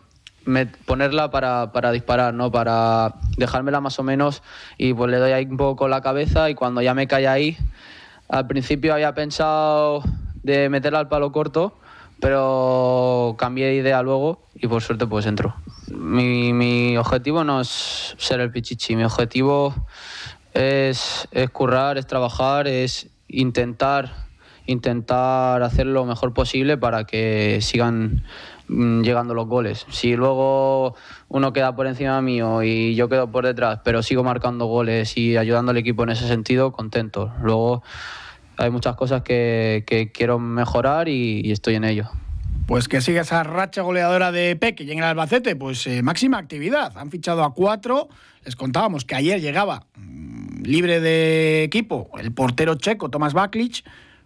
ponerla 0.84 1.30
para, 1.30 1.72
para, 1.72 1.90
disparar, 1.92 2.32
¿no? 2.34 2.52
Para 2.52 3.14
dejármela 3.36 3.80
más 3.80 3.98
o 3.98 4.02
menos 4.02 4.42
y 4.78 4.94
pues 4.94 5.10
le 5.10 5.18
doy 5.18 5.32
ahí 5.32 5.44
un 5.44 5.56
poco 5.56 5.88
la 5.88 6.02
cabeza 6.02 6.48
y 6.50 6.54
cuando 6.54 6.82
ya 6.82 6.94
me 6.94 7.08
cae 7.08 7.26
ahí, 7.26 7.56
al 8.28 8.46
principio 8.46 8.94
había 8.94 9.14
pensado 9.14 10.02
de 10.42 10.68
meterla 10.68 11.00
al 11.00 11.08
palo 11.08 11.32
corto, 11.32 11.74
pero 12.20 13.34
cambié 13.38 13.66
de 13.66 13.74
idea 13.76 14.02
luego 14.02 14.42
y 14.54 14.66
por 14.66 14.82
suerte 14.82 15.06
pues 15.06 15.26
entro. 15.26 15.54
Mi, 15.88 16.52
mi 16.52 16.96
objetivo 16.96 17.44
no 17.44 17.60
es 17.60 18.14
ser 18.18 18.40
el 18.40 18.50
pichichi, 18.50 18.96
mi 18.96 19.04
objetivo 19.04 19.74
es, 20.54 21.28
es 21.30 21.50
currar, 21.50 21.98
es 21.98 22.06
trabajar, 22.06 22.66
es 22.66 23.08
intentar 23.28 24.26
intentar 24.66 25.62
hacer 25.62 25.86
lo 25.86 26.04
mejor 26.04 26.34
posible 26.34 26.76
para 26.76 27.04
que 27.04 27.60
sigan 27.62 28.24
mm, 28.68 29.02
llegando 29.02 29.34
los 29.34 29.46
goles. 29.46 29.86
Si 29.90 30.16
luego 30.16 30.94
uno 31.28 31.52
queda 31.52 31.74
por 31.74 31.86
encima 31.86 32.20
mío 32.20 32.62
y 32.62 32.94
yo 32.94 33.08
quedo 33.08 33.30
por 33.30 33.46
detrás, 33.46 33.80
pero 33.84 34.02
sigo 34.02 34.24
marcando 34.24 34.66
goles 34.66 35.16
y 35.16 35.36
ayudando 35.36 35.70
al 35.70 35.76
equipo 35.78 36.02
en 36.02 36.10
ese 36.10 36.26
sentido, 36.26 36.72
contento. 36.72 37.32
Luego 37.42 37.82
hay 38.56 38.70
muchas 38.70 38.96
cosas 38.96 39.22
que, 39.22 40.10
quiero 40.12 40.38
mejorar 40.38 41.08
y, 41.08 41.50
estoy 41.50 41.74
en 41.74 41.84
ello. 41.84 42.08
Pues 42.66 42.88
que 42.88 43.00
siga 43.00 43.20
esa 43.20 43.44
racha 43.44 43.82
goleadora 43.82 44.32
de 44.32 44.56
Peque 44.56 44.84
y 44.84 44.90
en 44.90 44.98
el 44.98 45.04
Albacete, 45.04 45.54
pues 45.54 45.86
eh, 45.86 46.02
máxima 46.02 46.38
actividad. 46.38 46.96
Han 46.96 47.10
fichado 47.10 47.44
a 47.44 47.54
cuatro. 47.54 48.08
Les 48.44 48.56
contábamos 48.56 49.04
que 49.04 49.14
ayer 49.14 49.40
llegaba 49.40 49.86
mm, 49.94 50.62
libre 50.62 51.00
de 51.00 51.62
equipo 51.62 52.10
el 52.18 52.32
portero 52.32 52.74
checo 52.74 53.08
Tomás 53.08 53.34
Baklic, 53.34 53.84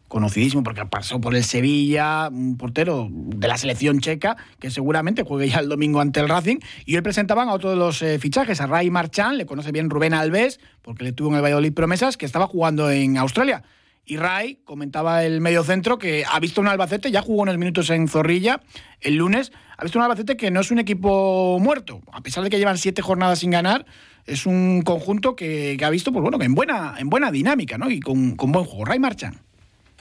conocidísimo 0.08 0.62
porque 0.62 0.86
pasó 0.86 1.20
por 1.20 1.34
el 1.34 1.44
Sevilla, 1.44 2.28
un 2.30 2.56
portero 2.56 3.08
de 3.10 3.46
la 3.46 3.58
selección 3.58 4.00
checa, 4.00 4.38
que 4.58 4.70
seguramente 4.70 5.22
juegue 5.22 5.48
ya 5.50 5.58
el 5.58 5.68
domingo 5.68 6.00
ante 6.00 6.20
el 6.20 6.28
Racing. 6.28 6.60
Y 6.86 6.96
hoy 6.96 7.02
presentaban 7.02 7.50
a 7.50 7.52
otro 7.52 7.70
de 7.70 7.76
los 7.76 8.00
eh, 8.00 8.18
fichajes, 8.18 8.62
a 8.62 8.66
Ray 8.66 8.90
Marchand, 8.90 9.36
le 9.36 9.44
conoce 9.44 9.70
bien 9.70 9.90
Rubén 9.90 10.14
Alves, 10.14 10.60
porque 10.80 11.04
le 11.04 11.12
tuvo 11.12 11.28
en 11.28 11.34
el 11.36 11.42
Valladolid 11.42 11.74
promesas, 11.74 12.16
que 12.16 12.24
estaba 12.24 12.46
jugando 12.46 12.90
en 12.90 13.18
Australia. 13.18 13.62
Y 14.04 14.16
Ray 14.16 14.60
comentaba 14.64 15.24
el 15.24 15.40
medio 15.40 15.62
centro 15.62 15.98
que 15.98 16.24
ha 16.28 16.40
visto 16.40 16.60
un 16.60 16.68
Albacete, 16.68 17.10
ya 17.10 17.22
jugó 17.22 17.42
unos 17.42 17.58
minutos 17.58 17.90
en 17.90 18.08
Zorrilla 18.08 18.60
el 19.00 19.16
lunes, 19.16 19.52
ha 19.76 19.82
visto 19.82 19.98
un 19.98 20.04
Albacete 20.04 20.36
que 20.36 20.50
no 20.50 20.60
es 20.60 20.70
un 20.70 20.78
equipo 20.78 21.58
muerto, 21.60 22.00
a 22.12 22.20
pesar 22.20 22.42
de 22.42 22.50
que 22.50 22.58
llevan 22.58 22.78
siete 22.78 23.02
jornadas 23.02 23.38
sin 23.38 23.50
ganar, 23.50 23.86
es 24.26 24.46
un 24.46 24.82
conjunto 24.82 25.36
que, 25.36 25.78
ha 25.82 25.90
visto, 25.90 26.12
pues 26.12 26.22
bueno, 26.22 26.38
que 26.38 26.44
en 26.44 26.54
buena, 26.54 26.94
en 26.98 27.08
buena 27.08 27.30
dinámica, 27.30 27.78
¿no? 27.78 27.90
Y 27.90 28.00
con, 28.00 28.36
buen 28.36 28.64
juego. 28.64 28.84
Ray 28.84 28.98
Marchan. 28.98 29.40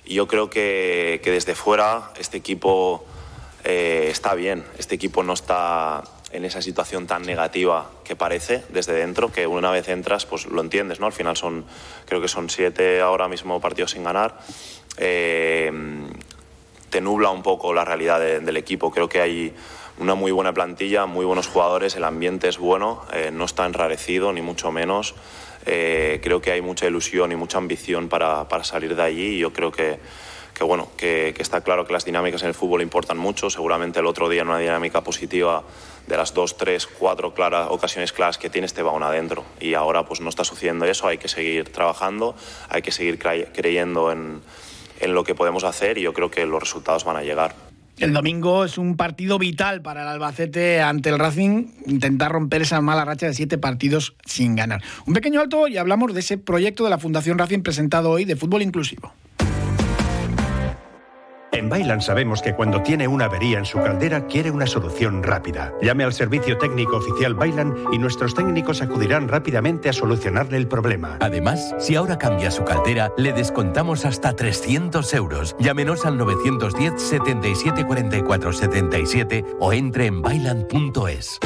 Yo 0.06 0.28
creo 0.28 0.50
que, 0.50 1.22
desde 1.24 1.56
fuera 1.56 2.12
este 2.20 2.38
equipo 2.38 3.06
eh, 3.64 4.08
está 4.10 4.34
bien, 4.36 4.64
este 4.78 4.96
equipo 4.96 5.24
no 5.24 5.34
está 5.34 6.04
en 6.32 6.46
esa 6.46 6.62
situación 6.62 7.08
tan 7.08 7.24
negativa 7.24 7.90
que 8.04 8.16
parece 8.16 8.64
desde 8.70 8.94
dentro, 8.94 9.32
que 9.32 9.48
una 9.48 9.72
vez 9.72 9.90
entras, 9.90 10.26
pues 10.26 10.46
lo 10.46 10.62
entiendes, 10.62 11.00
¿no? 11.00 11.08
Al 11.08 11.14
final 11.14 11.36
son, 11.36 11.66
creo 12.06 12.22
que 12.22 12.28
son 12.28 12.50
siete 12.50 13.02
ahora 13.02 13.28
mismo 13.28 13.60
partidos 13.60 13.92
sin 13.92 14.04
ganar. 14.04 14.40
Eh, 14.98 15.72
te 16.90 17.02
nubla 17.02 17.30
un 17.30 17.44
poco 17.44 17.74
la 17.74 17.86
realidad 17.86 18.20
del 18.20 18.58
equipo. 18.58 18.92
Creo 18.92 19.08
que 19.08 19.22
hay 19.22 19.54
una 20.00 20.16
muy 20.16 20.32
buena 20.32 20.54
plantilla, 20.54 21.06
muy 21.06 21.26
buenos 21.26 21.48
jugadores, 21.48 21.96
el 21.96 22.04
ambiente 22.04 22.48
es 22.48 22.58
bueno, 22.58 23.04
eh, 23.14 23.32
no 23.32 23.46
está 23.46 23.66
enrarecido, 23.66 24.32
ni 24.34 24.42
mucho 24.42 24.72
menos. 24.72 25.14
Eh, 25.66 26.20
creo 26.24 26.42
que 26.42 26.52
hay 26.52 26.62
mucha 26.62 26.88
ilusión 26.88 27.32
y 27.32 27.36
mucha 27.36 27.58
ambición 27.58 28.08
para, 28.08 28.48
para 28.48 28.64
salir 28.64 28.96
de 28.96 29.04
allí 29.04 29.36
y 29.36 29.40
yo 29.40 29.52
creo 29.52 29.72
que 29.72 30.00
que 30.60 30.66
bueno, 30.66 30.90
que, 30.98 31.34
está 31.40 31.62
claro 31.62 31.88
que 31.88 31.94
las 31.94 32.04
dinámicas 32.04 32.42
en 32.42 32.50
el 32.50 32.54
fútbol 32.54 32.82
importan 32.82 33.18
mucho. 33.18 33.50
Seguramente 33.50 34.02
el 34.02 34.06
otro 34.06 34.28
día 34.28 34.42
en 34.42 34.50
una 34.50 34.58
dinámica 34.58 35.02
positiva 35.06 35.64
de 36.06 36.18
las 36.18 36.34
dos, 36.34 36.58
tres, 36.58 36.86
cuatro 36.86 37.34
claras, 37.34 37.70
ocasiones 37.72 38.12
claras 38.12 38.38
que 38.38 38.50
tienes 38.50 38.74
te 38.74 38.84
va 38.84 38.92
adentro. 39.08 39.46
Y 39.62 39.74
ahora 39.76 40.04
pues 40.04 40.20
no 40.20 40.28
está 40.28 40.44
sucediendo 40.44 40.84
eso, 40.84 41.08
hay 41.08 41.18
que 41.18 41.30
seguir 41.30 41.70
trabajando, 41.70 42.36
hay 42.68 42.82
que 42.82 42.92
seguir 42.92 43.20
creyendo 43.20 44.12
en, 44.12 44.42
en 45.00 45.14
lo 45.14 45.24
que 45.24 45.34
podemos 45.34 45.64
hacer 45.64 45.98
y 45.98 46.02
yo 46.02 46.12
creo 46.12 46.30
que 46.30 46.46
los 46.46 46.60
resultados 46.60 47.06
van 47.06 47.16
a 47.16 47.22
llegar. 47.22 47.56
El 47.98 48.12
domingo 48.12 48.66
es 48.66 48.78
un 48.78 48.98
partido 48.98 49.40
vital 49.40 49.82
para 49.82 50.02
el 50.02 50.10
Albacete 50.10 50.82
ante 50.82 51.08
el 51.08 51.20
Racing, 51.20 51.68
intentar 51.86 52.34
romper 52.34 52.64
esa 52.64 52.82
mala 52.82 53.06
racha 53.06 53.28
de 53.28 53.34
siete 53.34 53.58
partidos 53.58 54.16
sin 54.26 54.58
ganar. 54.58 54.82
Un 55.06 55.14
pequeño 55.14 55.40
alto 55.40 55.70
y 55.70 55.78
hablamos 55.78 56.14
de 56.14 56.20
ese 56.20 56.38
proyecto 56.38 56.84
de 56.84 56.90
la 56.90 56.98
Fundación 56.98 57.38
Racing 57.38 57.62
presentado 57.62 58.10
hoy 58.10 58.26
de 58.26 58.36
fútbol 58.36 58.62
inclusivo. 58.62 59.14
En 61.60 61.68
Bailan 61.68 62.00
sabemos 62.00 62.42
que 62.42 62.56
cuando 62.56 62.82
tiene 62.84 63.06
una 63.06 63.26
avería 63.26 63.58
en 63.58 63.66
su 63.66 63.80
caldera 63.80 64.28
quiere 64.28 64.50
una 64.50 64.66
solución 64.66 65.22
rápida. 65.22 65.74
Llame 65.82 66.06
al 66.06 66.14
servicio 66.14 66.58
técnico 66.58 66.96
oficial 66.96 67.34
Bailan 67.34 67.76
y 67.92 67.98
nuestros 67.98 68.34
técnicos 68.34 68.82
acudirán 68.82 69.28
rápidamente 69.28 69.90
a 69.90 69.94
solucionarle 69.94 70.56
el 70.56 70.70
problema. 70.70 71.18
Además, 71.20 71.76
si 71.78 71.98
ahora 71.98 72.18
cambia 72.18 72.50
su 72.50 72.64
caldera, 72.64 73.12
le 73.18 73.34
descontamos 73.34 74.06
hasta 74.06 74.38
300 74.38 75.14
euros. 75.16 75.58
Llámenos 75.60 76.06
al 76.06 76.18
910 76.18 76.94
77 76.96 77.84
44 77.84 78.54
77 78.54 79.46
o 79.60 79.74
entre 79.74 80.06
en 80.06 80.22
bailan.es. 80.22 81.42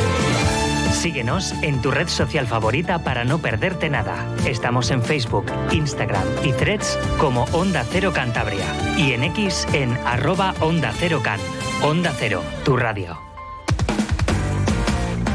Síguenos 0.93 1.53
en 1.63 1.81
tu 1.81 1.91
red 1.91 2.07
social 2.07 2.47
favorita 2.47 2.99
para 2.99 3.25
no 3.25 3.39
perderte 3.39 3.89
nada. 3.89 4.25
Estamos 4.45 4.91
en 4.91 5.03
Facebook, 5.03 5.45
Instagram 5.71 6.23
y 6.43 6.53
Threads 6.53 6.97
como 7.19 7.43
Onda 7.51 7.83
Cero 7.83 8.11
Cantabria 8.13 8.65
y 8.97 9.11
en 9.11 9.23
X 9.23 9.67
en 9.73 9.91
arroba 10.05 10.53
Onda 10.61 10.93
Cero 10.95 11.19
Can. 11.23 11.39
Onda 11.81 12.13
Cero, 12.17 12.41
tu 12.63 12.77
radio. 12.77 13.32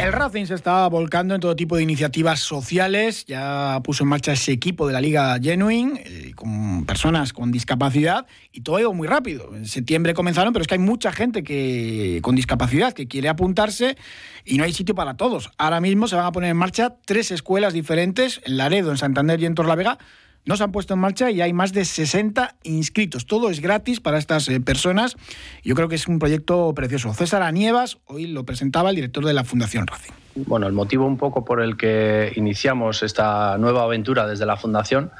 El 0.00 0.12
Racing 0.12 0.46
se 0.46 0.54
está 0.54 0.86
volcando 0.86 1.34
en 1.34 1.40
todo 1.40 1.56
tipo 1.56 1.76
de 1.76 1.82
iniciativas 1.82 2.38
sociales, 2.38 3.24
ya 3.26 3.80
puso 3.82 4.04
en 4.04 4.08
marcha 4.08 4.32
ese 4.32 4.52
equipo 4.52 4.86
de 4.86 4.92
la 4.92 5.00
Liga 5.00 5.36
Genuine 5.42 6.00
eh, 6.04 6.32
con 6.36 6.86
personas 6.86 7.32
con 7.32 7.50
discapacidad 7.50 8.24
y 8.52 8.60
todo 8.60 8.78
ido 8.78 8.94
muy 8.94 9.08
rápido. 9.08 9.56
En 9.56 9.66
septiembre 9.66 10.14
comenzaron, 10.14 10.52
pero 10.52 10.62
es 10.62 10.68
que 10.68 10.74
hay 10.74 10.80
mucha 10.80 11.10
gente 11.10 11.42
que 11.42 12.20
con 12.22 12.36
discapacidad 12.36 12.92
que 12.92 13.08
quiere 13.08 13.28
apuntarse 13.28 13.96
y 14.44 14.56
no 14.56 14.62
hay 14.62 14.72
sitio 14.72 14.94
para 14.94 15.16
todos. 15.16 15.50
Ahora 15.58 15.80
mismo 15.80 16.06
se 16.06 16.14
van 16.14 16.26
a 16.26 16.32
poner 16.32 16.50
en 16.50 16.56
marcha 16.56 16.94
tres 17.04 17.32
escuelas 17.32 17.72
diferentes 17.72 18.40
en 18.44 18.56
Laredo, 18.56 18.92
en 18.92 18.98
Santander 18.98 19.40
y 19.40 19.46
en 19.46 19.56
Torlavega 19.56 19.98
no 20.48 20.56
se 20.56 20.64
han 20.64 20.72
puesto 20.72 20.94
en 20.94 21.00
marcha 21.00 21.30
y 21.30 21.42
hay 21.42 21.52
más 21.52 21.74
de 21.74 21.84
60 21.84 22.56
inscritos. 22.62 23.26
Todo 23.26 23.50
es 23.50 23.60
gratis 23.60 24.00
para 24.00 24.16
estas 24.16 24.48
eh, 24.48 24.60
personas. 24.60 25.14
Yo 25.62 25.74
creo 25.74 25.88
que 25.88 25.96
es 25.96 26.08
un 26.08 26.18
proyecto 26.18 26.72
precioso. 26.74 27.12
César 27.12 27.42
Anievas 27.42 27.98
hoy 28.06 28.26
lo 28.26 28.44
presentaba 28.44 28.88
el 28.88 28.96
director 28.96 29.26
de 29.26 29.34
la 29.34 29.44
Fundación 29.44 29.86
Racing. 29.86 30.12
Bueno, 30.46 30.66
el 30.66 30.72
motivo 30.72 31.04
un 31.04 31.18
poco 31.18 31.44
por 31.44 31.60
el 31.60 31.76
que 31.76 32.32
iniciamos 32.34 33.02
esta 33.02 33.58
nueva 33.58 33.82
aventura 33.82 34.26
desde 34.26 34.46
la 34.46 34.56
Fundación 34.56 35.10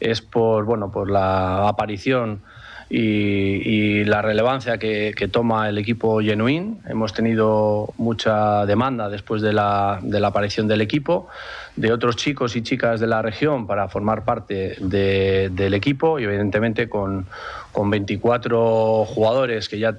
es 0.00 0.20
por, 0.22 0.64
bueno, 0.64 0.90
por 0.90 1.08
la 1.08 1.68
aparición 1.68 2.42
y, 2.90 4.04
la 4.04 4.22
relevancia 4.22 4.78
que, 4.78 5.28
toma 5.32 5.68
el 5.68 5.78
equipo 5.78 6.20
Genuín. 6.20 6.78
Hemos 6.86 7.12
tenido 7.14 7.92
mucha 7.96 8.66
demanda 8.66 9.08
después 9.08 9.42
de 9.42 9.52
la, 9.52 9.98
de 10.02 10.20
la, 10.20 10.28
aparición 10.28 10.68
del 10.68 10.80
equipo, 10.80 11.28
de 11.76 11.92
otros 11.92 12.16
chicos 12.16 12.54
y 12.56 12.62
chicas 12.62 13.00
de 13.00 13.06
la 13.06 13.22
región 13.22 13.66
para 13.66 13.88
formar 13.88 14.24
parte 14.24 14.76
del 14.80 15.74
equipo 15.74 16.18
y 16.18 16.24
evidentemente 16.24 16.88
con, 16.88 17.26
con 17.72 17.90
24 17.90 19.04
jugadores 19.06 19.68
que 19.68 19.78
ya 19.78 19.96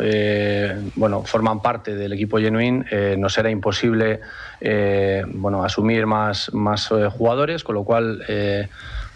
eh, 0.00 0.90
bueno, 0.94 1.24
forman 1.24 1.60
parte 1.60 1.94
del 1.94 2.12
equipo 2.12 2.38
Genuín, 2.38 2.86
eh, 2.90 3.16
nos 3.18 3.36
era 3.36 3.50
imposible 3.50 4.20
eh, 4.60 5.24
bueno, 5.26 5.64
asumir 5.64 6.06
más, 6.06 6.52
más 6.54 6.88
jugadores, 6.88 7.64
con 7.64 7.74
lo 7.74 7.84
cual 7.84 8.22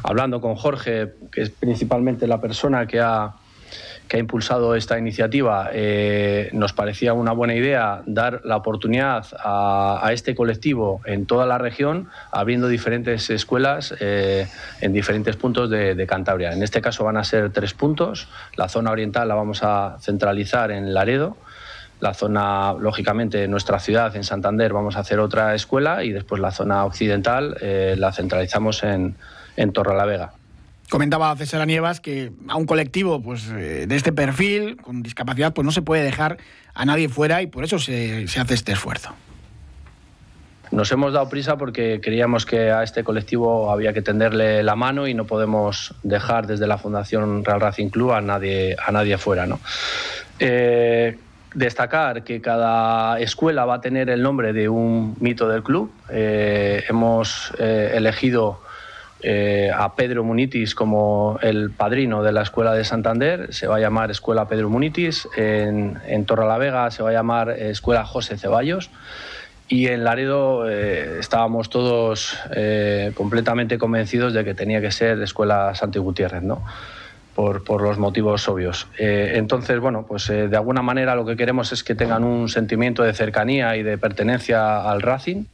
hablando 0.03 0.41
con 0.41 0.55
Jorge, 0.55 1.13
que 1.31 1.43
es 1.43 1.51
principalmente 1.51 2.27
la 2.27 2.41
persona 2.41 2.87
que 2.87 3.01
ha, 3.01 3.35
que 4.13 4.19
ha 4.19 4.21
impulsado 4.21 4.75
esta 4.75 4.99
iniciativa, 4.99 5.71
eh, 5.73 6.51
nos 6.53 6.73
parecía 6.73 7.15
una 7.15 7.33
buena 7.33 7.55
idea 7.55 8.03
dar 8.05 8.43
la 8.45 8.57
oportunidad 8.57 9.27
a, 9.43 10.07
este 10.13 10.35
colectivo 10.35 11.01
en 11.07 11.25
toda 11.25 11.47
la 11.47 11.57
región, 11.57 12.11
abriendo 12.31 12.69
diferentes 12.69 13.31
escuelas 13.31 13.95
eh, 14.01 14.47
en 14.83 14.93
diferentes 14.93 15.37
puntos 15.37 15.71
de, 15.71 16.07
Cantabria. 16.07 16.53
En 16.53 16.63
este 16.63 16.83
caso 16.83 17.05
van 17.05 17.17
a 17.17 17.25
ser 17.25 17.51
tres 17.53 17.73
puntos. 17.73 18.29
La 18.57 18.69
zona 18.69 18.91
oriental 18.91 19.29
la 19.29 19.35
vamos 19.35 19.63
a 19.63 19.97
centralizar 20.01 20.71
en 20.73 20.93
Laredo. 20.93 21.39
La 22.01 22.13
zona, 22.13 22.75
lógicamente, 22.75 23.45
en 23.45 23.51
nuestra 23.51 23.79
ciudad, 23.79 24.15
en 24.17 24.25
Santander, 24.25 24.75
vamos 24.75 24.97
a 24.97 25.01
hacer 25.01 25.21
otra 25.21 25.55
escuela 25.55 26.05
y 26.05 26.11
después 26.11 26.39
la 26.39 26.51
zona 26.51 26.85
occidental 26.85 27.57
eh, 27.63 27.95
la 27.97 28.13
centralizamos 28.13 28.83
en, 28.83 29.15
en 29.57 29.73
Torrelavega. 29.73 30.35
Comentaba 30.93 31.35
César 31.37 31.67
Nievas 31.67 32.01
que 32.01 32.33
a 32.49 32.57
un 32.57 32.67
colectivo 32.67 33.23
pues, 33.23 33.49
eh, 33.49 33.87
de 33.87 33.97
este 33.97 34.13
perfil, 34.13 34.77
con 34.77 35.03
discapacidad, 35.03 35.55
pues 35.55 35.65
no 35.65 35.73
se 35.73 35.81
puede 35.81 36.03
dejar 36.03 36.37
a 36.75 36.85
nadie 36.85 37.09
fuera 37.09 37.41
y 37.41 37.47
por 37.47 37.65
eso 37.65 37.79
se, 37.79 38.27
hace 38.39 38.53
este 38.53 38.73
esfuerzo. 38.73 39.15
Nos 40.71 40.93
hemos 40.93 41.15
dado 41.15 41.31
prisa 41.31 41.57
porque 41.57 42.01
creíamos 42.03 42.45
que 42.45 42.71
a 42.71 42.83
este 42.83 43.05
colectivo 43.05 43.71
había 43.71 43.95
que 43.95 44.03
tenderle 44.03 44.63
la 44.63 44.77
mano 44.77 45.07
y 45.07 45.15
no 45.15 45.25
podemos 45.25 45.95
dejar 46.03 46.47
desde 46.47 46.67
la 46.67 46.77
Fundación 46.77 47.43
Real 47.43 47.63
Racing 47.63 47.89
Club 47.89 48.13
a 48.13 48.21
nadie, 48.21 48.77
a 48.85 48.93
nadie 48.93 49.17
fuera. 49.17 49.47
¿no? 49.47 49.61
Eh, 50.41 51.17
destacar 51.55 52.23
que 52.23 52.43
cada 52.43 53.19
escuela 53.19 53.65
va 53.65 53.77
a 53.77 53.81
tener 53.81 54.11
el 54.11 54.23
nombre 54.23 54.53
de 54.53 54.69
un 54.69 55.17
mito 55.21 55.49
del 55.49 55.63
club. 55.63 55.91
Eh, 56.11 56.85
hemos 56.87 57.51
elegido 57.59 58.62
eh, 59.23 59.71
a 59.75 59.95
Pedro 59.95 60.25
Munitis 60.25 60.75
como 60.75 61.39
el 61.43 61.71
padrino 61.71 62.23
de 62.23 62.33
la 62.33 62.43
Escuela 62.43 62.75
de 62.75 62.85
Santander, 62.85 63.53
se 63.55 63.67
va 63.67 63.77
a 63.77 63.81
llamar 63.81 64.11
Escuela 64.11 64.49
Pedro 64.49 64.69
Munitis, 64.69 65.29
en, 65.37 65.99
en 66.07 66.25
Torrelavega 66.25 66.91
se 66.91 67.03
va 67.03 67.11
a 67.11 67.13
llamar 67.13 67.51
Escuela 67.51 68.05
José 68.05 68.37
Ceballos 68.37 68.91
y 69.69 69.87
en 69.87 70.05
Laredo 70.05 70.69
eh, 70.69 71.19
estábamos 71.21 71.71
todos 71.71 72.37
eh, 72.55 73.13
completamente 73.15 73.79
convencidos 73.79 74.35
de 74.35 74.45
que 74.45 74.55
tenía 74.55 74.81
que 74.81 74.91
ser 74.91 75.23
Escuela 75.23 75.75
Santi 75.75 75.99
Gutiérrez, 75.99 76.43
¿no? 76.43 76.65
Por, 77.35 77.65
por, 77.65 77.81
los 77.81 77.97
motivos 77.97 78.47
obvios. 78.49 78.89
entonces, 78.99 79.81
bueno, 79.81 80.05
pues 80.07 80.29
de 80.29 80.55
alguna 80.55 80.83
manera 80.83 81.15
lo 81.15 81.25
que 81.25 81.35
queremos 81.35 81.73
es 81.73 81.83
que 81.83 81.95
tengan 81.95 82.25
un 82.25 82.51
sentimiento 82.51 83.03
de 83.05 83.15
cercanía 83.15 83.75
y 83.79 83.83
de 83.83 83.97
pertenencia 83.97 84.91
al 84.91 85.01
Racing. 85.01 85.45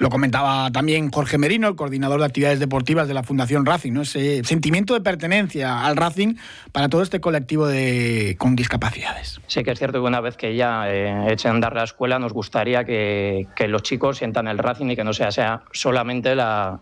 Lo 0.00 0.08
comentaba 0.08 0.70
también 0.70 1.10
Jorge 1.10 1.36
Merino, 1.36 1.68
el 1.68 1.76
coordinador 1.76 2.20
de 2.20 2.24
actividades 2.24 2.58
deportivas 2.58 3.06
de 3.06 3.12
la 3.12 3.22
Fundación 3.22 3.66
Racing, 3.66 3.92
¿no? 3.92 4.00
ese 4.00 4.42
sentimiento 4.44 4.94
de 4.94 5.02
pertenencia 5.02 5.84
al 5.84 5.94
Racing 5.94 6.36
para 6.72 6.88
todo 6.88 7.02
este 7.02 7.20
colectivo 7.20 7.66
de, 7.66 8.34
con 8.38 8.56
discapacidades. 8.56 9.42
Sí 9.46 9.62
que 9.62 9.72
es 9.72 9.78
cierto 9.78 10.00
que 10.00 10.06
una 10.06 10.22
vez 10.22 10.38
que 10.38 10.56
ya 10.56 10.90
eh, 10.90 11.30
echen 11.30 11.50
a 11.50 11.54
andar 11.54 11.76
la 11.76 11.84
escuela, 11.84 12.18
nos 12.18 12.32
gustaría 12.32 12.82
que, 12.84 13.46
los 13.68 13.82
chicos 13.82 14.16
sientan 14.16 14.48
el 14.48 14.56
Racing 14.56 14.86
y 14.86 14.96
que 14.96 15.04
no 15.04 15.12
sea, 15.12 15.30
sea 15.32 15.64
solamente 15.70 16.34
la, 16.34 16.80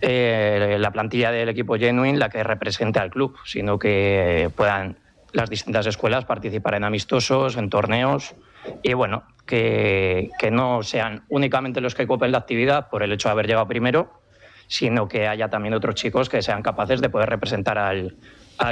eh, 0.00 0.76
la 0.78 0.92
plantilla 0.92 1.32
del 1.32 1.48
equipo 1.48 1.74
Genuine 1.74 2.18
la 2.18 2.28
que 2.28 2.44
represente 2.44 3.00
al 3.00 3.10
club, 3.10 3.34
sino 3.44 3.80
que 3.80 4.48
puedan 4.54 4.96
las 5.34 5.50
distintas 5.50 5.86
escuelas 5.86 6.24
participar 6.24 6.74
en 6.74 6.84
amistosos, 6.84 7.56
en 7.56 7.68
torneos 7.68 8.34
y 8.82 8.94
bueno, 8.94 9.24
que, 9.44 10.30
no 10.50 10.82
sean 10.82 11.24
únicamente 11.28 11.80
los 11.80 11.94
que 11.94 12.06
copen 12.06 12.32
la 12.32 12.38
actividad 12.38 12.88
por 12.88 13.02
el 13.02 13.12
hecho 13.12 13.28
de 13.28 13.32
haber 13.32 13.46
llegado 13.46 13.66
primero, 13.66 14.22
sino 14.68 15.08
que 15.08 15.26
haya 15.26 15.50
también 15.50 15.74
otros 15.74 15.96
chicos 15.96 16.28
que 16.28 16.40
sean 16.40 16.62
capaces 16.62 17.00
de 17.00 17.10
poder 17.10 17.28
representar 17.28 17.76
al, 17.78 18.16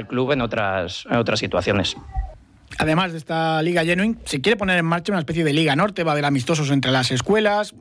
club 0.09 0.33
en 0.33 0.41
otras, 0.41 1.05
en 1.11 1.17
otras 1.17 1.41
situaciones. 1.41 1.97
Además 2.79 3.13
de 3.13 3.19
esta 3.19 3.61
Liga 3.61 3.85
Genuine, 3.85 4.17
se 4.25 4.41
quiere 4.41 4.57
poner 4.57 4.79
en 4.79 4.87
marcha 4.87 5.13
una 5.13 5.19
especie 5.19 5.45
de 5.45 5.53
Liga 5.53 5.77
Norte, 5.77 6.05
va 6.05 6.13
a 6.13 6.15
haber 6.15 6.25
amistosos 6.25 6.71
entre 6.71 6.93
las 6.93 7.11
escuelas. 7.11 7.75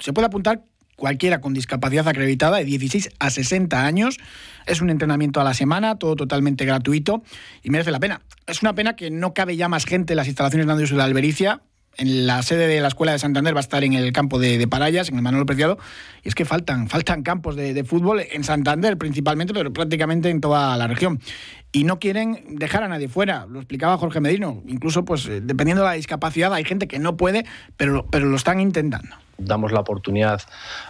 Se 0.00 0.12
puede 0.12 0.26
apuntar 0.26 0.62
cualquiera 0.96 1.40
con 1.40 1.54
discapacidad 1.54 2.06
acreditada 2.08 2.58
de 2.58 2.64
16 2.64 3.10
a 3.18 3.30
60 3.30 3.84
años. 3.84 4.18
Es 4.66 4.80
un 4.80 4.90
entrenamiento 4.90 5.40
a 5.40 5.44
la 5.44 5.54
semana, 5.54 5.98
todo 5.98 6.16
totalmente 6.16 6.64
gratuito 6.64 7.22
y 7.62 7.70
merece 7.70 7.90
la 7.90 8.00
pena. 8.00 8.22
Es 8.46 8.62
una 8.62 8.74
pena 8.74 8.96
que 8.96 9.10
no 9.10 9.34
cabe 9.34 9.56
ya 9.56 9.68
más 9.68 9.84
gente 9.84 10.12
en 10.12 10.16
las 10.18 10.28
instalaciones 10.28 10.66
de 10.66 10.86
de 10.86 10.96
la 10.96 11.04
Albericia 11.04 11.62
en 11.98 12.26
la 12.26 12.42
sede 12.42 12.66
de 12.66 12.80
la 12.80 12.88
Escuela 12.88 13.12
de 13.12 13.18
Santander 13.18 13.54
va 13.54 13.60
a 13.60 13.62
estar 13.62 13.84
en 13.84 13.92
el 13.92 14.12
campo 14.12 14.38
de, 14.38 14.66
Parayas, 14.66 15.08
en 15.08 15.16
el 15.16 15.22
Manuel 15.22 15.44
Preciado, 15.44 15.78
y 16.22 16.28
es 16.28 16.34
que 16.34 16.44
faltan, 16.44 16.88
faltan 16.88 17.22
campos 17.22 17.56
de, 17.56 17.84
fútbol 17.84 18.22
en 18.30 18.44
Santander 18.44 18.96
principalmente, 18.96 19.52
pero 19.52 19.72
prácticamente 19.72 20.30
en 20.30 20.40
toda 20.40 20.76
la 20.76 20.86
región. 20.86 21.20
Y 21.72 21.84
no 21.84 21.98
quieren 21.98 22.44
dejar 22.48 22.82
a 22.82 22.88
nadie 22.88 23.08
fuera, 23.08 23.46
lo 23.46 23.58
explicaba 23.58 23.98
Jorge 23.98 24.20
Medino, 24.20 24.62
incluso 24.66 25.04
pues 25.04 25.26
eh, 25.26 25.40
dependiendo 25.42 25.82
de 25.82 25.88
la 25.88 25.94
discapacidad 25.94 26.52
hay 26.52 26.64
gente 26.64 26.86
que 26.86 26.98
no 26.98 27.16
puede, 27.16 27.44
pero, 27.76 28.06
pero 28.10 28.26
lo 28.26 28.36
están 28.36 28.60
intentando 28.60 29.16
damos 29.44 29.72
la 29.72 29.80
oportunidad 29.80 30.40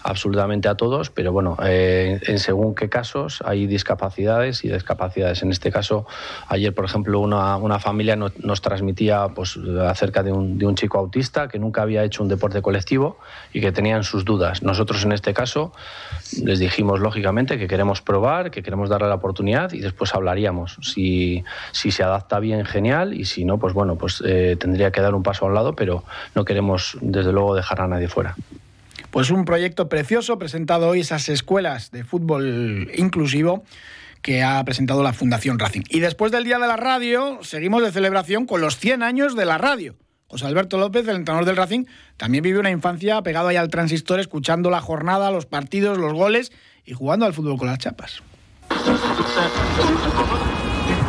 absolutamente 0.03 0.69
a 0.69 0.75
todos, 0.75 1.11
pero 1.11 1.33
bueno, 1.33 1.57
eh, 1.65 2.21
en 2.27 2.39
según 2.39 2.75
qué 2.75 2.89
casos 2.89 3.43
hay 3.45 3.67
discapacidades 3.67 4.65
y 4.65 4.69
discapacidades. 4.69 5.43
En 5.43 5.51
este 5.51 5.71
caso, 5.71 6.07
ayer, 6.49 6.75
por 6.75 6.85
ejemplo, 6.85 7.21
una, 7.21 7.57
una 7.57 7.79
familia 7.79 8.17
nos, 8.17 8.63
transmitía 8.63 9.29
pues, 9.35 9.59
acerca 9.89 10.23
de 10.23 10.33
un, 10.33 10.59
de 10.59 10.67
un, 10.67 10.75
chico 10.75 10.99
autista 10.99 11.49
que 11.49 11.59
nunca 11.59 11.83
había 11.83 12.05
hecho 12.05 12.23
un 12.23 12.29
deporte 12.29 12.63
colectivo 12.63 13.19
y 13.53 13.61
que 13.61 13.73
tenían 13.73 14.05
sus 14.05 14.25
dudas. 14.25 14.63
Nosotros, 14.63 15.05
en 15.05 15.13
este 15.13 15.35
caso, 15.35 15.73
les 16.43 16.59
dijimos 16.59 17.01
lógicamente 17.01 17.59
que 17.59 17.69
queremos 17.69 18.01
probar, 18.01 18.51
que 18.51 18.63
queremos 18.63 18.89
darle 18.89 19.09
la 19.09 19.17
oportunidad 19.17 19.73
y 19.73 19.81
después 19.81 20.15
hablaríamos. 20.15 20.79
Si, 20.83 21.45
se 21.73 22.03
adapta 22.03 22.39
bien, 22.39 22.65
genial, 22.65 23.15
y 23.15 23.25
si 23.25 23.45
no, 23.45 23.59
pues 23.59 23.75
bueno, 23.75 23.97
pues 23.97 24.23
eh, 24.25 24.57
tendría 24.59 24.91
que 24.91 25.01
dar 25.01 25.15
un 25.15 25.23
paso 25.23 25.45
a 25.45 25.49
un 25.49 25.55
lado, 25.55 25.75
pero 25.75 26.05
no 26.35 26.45
queremos, 26.45 26.97
desde 27.01 27.33
luego, 27.33 27.55
dejar 27.55 27.81
a 27.81 27.89
nadie 27.89 28.09
fuera. 28.09 28.35
Pues 29.13 29.31
un 29.31 29.45
proyecto 29.45 29.91
precioso 29.91 30.39
presentado 30.39 30.89
hoy 30.89 31.01
esas 31.01 31.29
escuelas 31.29 31.91
de 31.91 32.03
fútbol 32.03 32.91
inclusivo 32.95 33.63
que 34.23 34.43
ha 34.43 34.65
presentado 34.65 35.03
la 35.03 35.13
Fundación 35.13 35.59
Racing. 35.59 35.83
Y 35.91 36.01
después 36.01 36.33
del 36.33 36.45
Día 36.45 36.59
de 36.59 36.67
la 36.67 36.79
Radio, 36.79 37.41
seguimos 37.43 37.83
de 37.83 37.93
celebración 37.93 38.47
con 38.47 38.63
los 38.63 38.79
100 38.79 39.03
años 39.03 39.37
de 39.37 39.45
la 39.45 39.59
radio. 39.59 39.97
José 40.29 40.47
Alberto 40.47 40.79
López, 40.79 41.07
el 41.09 41.17
entrenador 41.17 41.45
del 41.45 41.57
Racing, 41.57 41.85
también 42.17 42.43
vivió 42.43 42.59
una 42.59 42.71
infancia 42.71 43.21
pegado 43.21 43.49
ahí 43.49 43.57
al 43.57 43.69
transistor, 43.69 44.19
escuchando 44.19 44.71
la 44.71 44.81
jornada, 44.81 45.31
los 45.31 45.45
partidos, 45.45 45.99
los 45.99 46.15
goles 46.15 46.51
y 46.87 46.95
jugando 46.95 47.27
al 47.27 47.35
fútbol 47.35 47.59
con 47.59 47.69
las 47.69 47.81
chapas. 47.81 48.23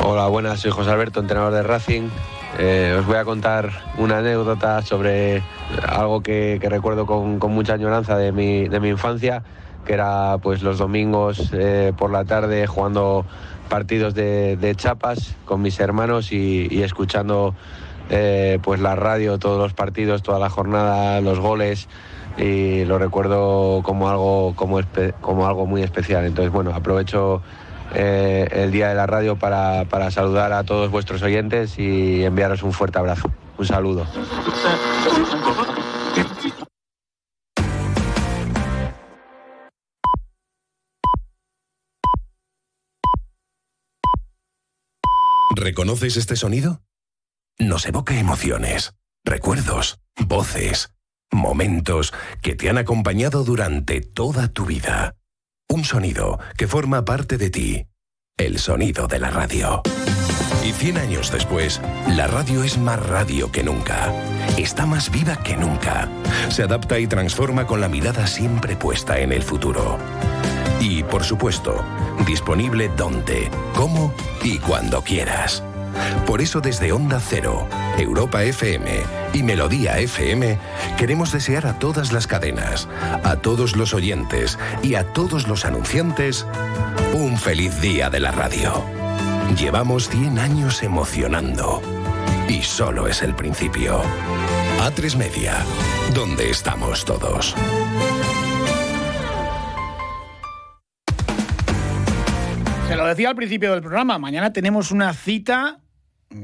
Hola, 0.04 0.28
buenas, 0.28 0.60
soy 0.60 0.72
José 0.72 0.90
Alberto, 0.90 1.22
entrenador 1.22 1.54
del 1.54 1.64
Racing. 1.64 2.10
Eh, 2.60 2.96
os 3.00 3.06
voy 3.08 3.16
a 3.16 3.26
contar 3.26 3.72
una 3.98 4.20
anécdota 4.20 4.84
sobre 4.84 5.42
algo 5.88 6.22
que, 6.22 6.60
recuerdo 6.62 7.08
con, 7.08 7.40
mucha 7.52 7.74
añoranza 7.74 8.16
de 8.16 8.32
mi, 8.32 8.68
de 8.68 8.80
mi, 8.80 8.90
infancia, 8.90 9.44
que 9.86 9.94
era 9.94 10.38
pues 10.38 10.62
los 10.62 10.78
domingos 10.78 11.50
eh, 11.54 11.94
por 11.98 12.12
la 12.12 12.26
tarde 12.26 12.68
jugando 12.68 13.26
partidos 13.70 14.14
de, 14.14 14.74
chapas 14.78 15.36
con 15.46 15.64
mis 15.64 15.80
hermanos 15.80 16.32
y, 16.32 16.84
escuchando 16.84 17.56
eh, 18.12 18.60
pues 18.62 18.80
la 18.80 18.96
radio, 18.96 19.40
todos 19.40 19.58
los 19.58 19.74
partidos, 19.74 20.22
toda 20.22 20.38
la 20.38 20.50
jornada, 20.50 21.22
los 21.22 21.40
goles 21.40 21.88
y 22.38 22.86
lo 22.86 23.00
recuerdo 23.00 23.82
como 23.84 24.10
algo, 24.10 24.54
como, 24.56 24.80
como 25.22 25.48
algo 25.48 25.66
muy 25.66 25.82
especial. 25.82 26.26
Entonces, 26.26 26.54
bueno, 26.54 26.72
aprovecho 26.72 27.42
eh, 27.96 28.48
el 28.52 28.72
Día 28.72 28.90
de 28.90 28.96
la 28.96 29.06
Radio 29.06 29.38
para, 29.38 29.86
para 29.86 30.10
saludar 30.12 30.52
a 30.54 30.64
todos 30.64 30.90
vuestros 30.90 31.22
oyentes 31.22 31.78
y 31.78 32.24
enviaros 32.24 32.64
un 32.64 32.74
fuerte 32.74 32.98
abrazo. 32.98 33.32
Un 33.58 33.66
saludo. 33.66 34.08
¿Reconoces 45.56 46.18
este 46.18 46.36
sonido? 46.36 46.82
Nos 47.60 47.86
evoca 47.86 48.20
emociones, 48.20 48.96
recuerdos, 49.24 50.00
voces, 50.20 50.94
momentos 51.32 52.14
que 52.42 52.56
te 52.56 52.70
han 52.70 52.80
acompañado 52.80 53.44
durante 53.44 54.02
toda 54.02 54.48
tu 54.48 54.66
vida. 54.66 55.16
Un 55.74 55.84
sonido 55.84 56.40
que 56.56 56.68
forma 56.68 57.04
parte 57.04 57.40
de 57.40 57.50
ti. 57.50 57.88
El 58.38 58.60
sonido 58.60 59.08
de 59.08 59.18
la 59.18 59.32
radio. 59.32 59.82
Y 60.64 60.72
100 60.72 61.00
años 61.00 61.32
después, 61.32 61.82
la 62.10 62.28
radio 62.28 62.64
es 62.64 62.78
más 62.78 63.04
radio 63.04 63.52
que 63.52 63.64
nunca. 63.64 64.14
Está 64.56 64.86
más 64.86 65.10
viva 65.10 65.38
que 65.38 65.58
nunca. 65.58 66.08
Se 66.50 66.62
adapta 66.62 67.00
y 67.00 67.08
transforma 67.08 67.66
con 67.66 67.82
la 67.82 67.90
mirada 67.90 68.28
siempre 68.28 68.76
puesta 68.76 69.18
en 69.18 69.32
el 69.32 69.42
futuro. 69.42 69.98
Y, 70.80 71.02
por 71.02 71.24
supuesto, 71.24 71.84
disponible 72.28 72.92
donde, 72.96 73.50
cómo 73.74 74.14
y 74.44 74.60
cuando 74.60 75.02
quieras. 75.02 75.64
Por 76.26 76.42
eso 76.42 76.62
desde 76.62 76.92
Onda 76.92 77.20
Cero, 77.20 77.68
Europa 77.98 78.44
FM 78.44 79.04
y 79.34 79.44
Melodía 79.44 80.00
FM 80.00 80.58
queremos 80.98 81.32
desear 81.32 81.68
a 81.68 81.80
todas 81.80 82.12
las 82.12 82.28
cadenas, 82.28 82.88
a 83.24 83.36
todos 83.38 83.76
los 83.76 83.94
oyentes 83.94 84.58
y 84.82 84.96
a 84.96 85.04
todos 85.14 85.48
los 85.48 85.66
anunciantes 85.66 86.46
un 87.14 87.38
feliz 87.38 87.80
día 87.82 88.10
de 88.10 88.20
la 88.20 88.32
radio. 88.32 88.84
Llevamos 89.58 90.10
100 90.10 90.40
años 90.40 90.82
emocionando 90.82 91.82
y 92.48 92.62
solo 92.64 93.08
es 93.08 93.22
el 93.22 93.36
principio. 93.36 94.02
A3 94.80 95.16
Media, 95.16 95.58
donde 96.14 96.50
estamos 96.50 97.06
todos. 97.06 97.56
Se 102.88 102.96
lo 102.96 103.06
decía 103.06 103.30
al 103.30 103.36
principio 103.36 103.72
del 103.72 103.82
programa, 103.82 104.18
mañana 104.20 104.52
tenemos 104.52 104.92
una 104.92 105.14
cita 105.14 105.83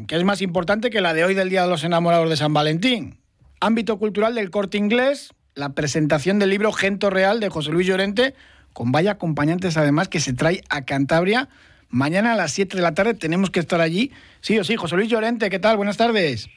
que 0.07 0.15
es 0.15 0.23
más 0.23 0.41
importante 0.41 0.89
que 0.89 1.01
la 1.01 1.13
de 1.13 1.23
hoy 1.23 1.33
del 1.33 1.49
Día 1.49 1.63
de 1.63 1.69
los 1.69 1.83
Enamorados 1.83 2.29
de 2.29 2.37
San 2.37 2.53
Valentín. 2.53 3.19
Ámbito 3.59 3.97
cultural 3.97 4.35
del 4.35 4.51
corte 4.51 4.77
inglés, 4.77 5.33
la 5.55 5.69
presentación 5.69 6.39
del 6.39 6.49
libro 6.51 6.71
Gento 6.71 7.09
Real 7.09 7.39
de 7.39 7.49
José 7.49 7.71
Luis 7.71 7.87
Llorente, 7.87 8.33
con 8.73 8.91
vaya 8.91 9.11
acompañantes 9.11 9.77
además 9.77 10.07
que 10.07 10.19
se 10.19 10.33
trae 10.33 10.61
a 10.69 10.85
Cantabria. 10.85 11.49
Mañana 11.89 12.33
a 12.33 12.35
las 12.35 12.51
7 12.53 12.77
de 12.77 12.83
la 12.83 12.93
tarde 12.93 13.15
tenemos 13.15 13.49
que 13.49 13.59
estar 13.59 13.81
allí. 13.81 14.11
Sí 14.41 14.57
o 14.59 14.63
sí, 14.63 14.75
José 14.75 14.95
Luis 14.95 15.09
Llorente, 15.09 15.49
¿qué 15.49 15.59
tal? 15.59 15.77
Buenas 15.77 15.97
tardes. 15.97 16.49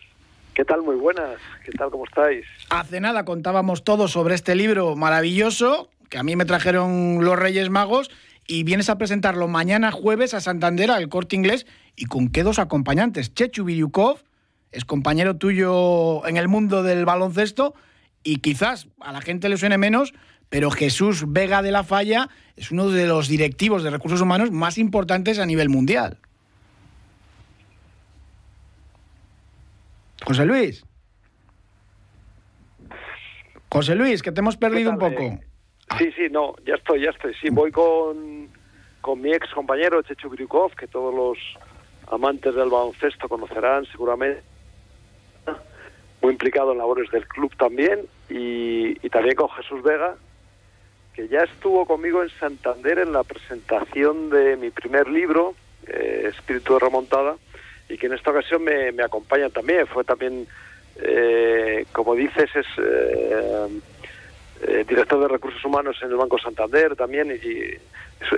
¿Qué 0.55 0.64
tal? 0.64 0.83
Muy 0.83 0.97
buenas. 0.97 1.38
¿Qué 1.64 1.73
tal? 1.73 1.90
¿Cómo 1.90 2.05
estáis? 2.05 2.45
Hace 2.68 3.01
nada 3.01 3.25
contábamos 3.25 3.85
todo 3.85 4.09
sobre 4.09 4.35
este 4.35 4.55
libro 4.55 4.95
maravilloso 4.97 5.88
que 6.11 6.18
a 6.18 6.23
mí 6.23 6.37
me 6.37 6.45
trajeron 6.45 7.25
los 7.25 7.38
Reyes 7.38 7.71
Magos 7.71 8.11
y 8.47 8.64
vienes 8.64 8.90
a 8.90 8.99
presentarlo 8.99 9.49
mañana 9.49 9.90
jueves 9.90 10.35
a 10.35 10.40
Santander 10.42 10.90
al 10.90 11.09
Corte 11.09 11.37
Inglés 11.37 11.66
y 11.96 12.07
con 12.07 12.28
qué 12.28 12.42
dos 12.42 12.59
acompañantes. 12.59 13.35
Chechu 13.35 13.64
Viriukov 13.64 14.22
es 14.70 14.85
compañero 14.85 15.37
tuyo 15.37 16.26
en 16.26 16.37
el 16.37 16.48
mundo 16.48 16.83
del 16.83 17.05
baloncesto 17.05 17.74
y 18.22 18.38
quizás 18.38 18.88
a 19.00 19.12
la 19.12 19.20
gente 19.20 19.48
le 19.48 19.57
suene 19.57 19.78
menos, 19.78 20.14
pero 20.48 20.70
Jesús 20.70 21.24
Vega 21.33 21.62
de 21.62 21.72
la 21.72 21.85
Falla 21.85 22.28
es 22.57 22.70
uno 22.70 22.88
de 22.88 23.07
los 23.07 23.28
directivos 23.28 23.83
de 23.83 23.90
recursos 23.90 24.20
humanos 24.20 24.50
más 24.50 24.78
importantes 24.78 25.38
a 25.38 25.46
nivel 25.46 25.68
mundial. 25.68 26.18
José 30.24 30.46
Luis. 30.46 30.85
José 33.70 33.94
Luis, 33.94 34.22
que 34.22 34.33
te 34.33 34.40
hemos 34.40 34.57
perdido 34.57 34.90
un 34.90 34.98
poco. 34.98 35.40
Sí, 35.98 36.11
sí, 36.16 36.28
no, 36.31 36.55
ya 36.66 36.74
estoy, 36.74 37.02
ya 37.02 37.11
estoy. 37.11 37.35
Sí, 37.40 37.48
voy 37.50 37.70
con, 37.70 38.48
con 39.00 39.20
mi 39.20 39.33
ex 39.33 39.48
compañero 39.55 40.02
Chechu 40.02 40.31
Kryukov, 40.31 40.74
que 40.74 40.87
todos 40.87 41.14
los 41.14 41.38
amantes 42.12 42.55
del 42.55 42.70
baloncesto 42.70 43.29
conocerán 43.29 43.87
seguramente. 43.87 44.42
Muy 46.20 46.33
implicado 46.33 46.72
en 46.72 46.79
labores 46.79 47.11
del 47.11 47.27
club 47.27 47.55
también. 47.57 48.07
Y, 48.29 48.94
también 49.09 49.35
con 49.35 49.51
Jesús 49.51 49.83
Vega, 49.83 50.16
que 51.14 51.29
ya 51.29 51.42
estuvo 51.42 51.85
conmigo 51.85 52.22
en 52.22 52.31
Santander 52.31 53.01
en 53.01 53.12
la 53.12 53.25
presentación 53.25 54.31
de 54.31 54.57
mi 54.57 54.70
primer 54.70 55.09
libro, 55.09 55.55
eh, 55.87 56.31
Espíritu 56.31 56.75
de 56.75 56.79
Remontada, 56.79 57.37
y 57.88 57.98
que 57.98 58.07
en 58.07 58.14
esta 58.14 58.31
ocasión 58.31 58.64
me, 58.64 58.90
me 58.92 59.03
acompaña 59.03 59.51
también. 59.51 59.87
Fue 59.87 60.05
también, 60.05 60.46
eh, 60.96 61.85
como 61.92 62.14
dices, 62.14 62.48
es 62.55 62.66
eh, 62.79 63.68
eh, 64.62 64.85
director 64.88 65.20
de 65.20 65.29
recursos 65.29 65.62
humanos 65.64 65.98
en 66.03 66.11
el 66.11 66.16
Banco 66.16 66.38
Santander 66.38 66.94
también, 66.96 67.33
y, 67.33 67.75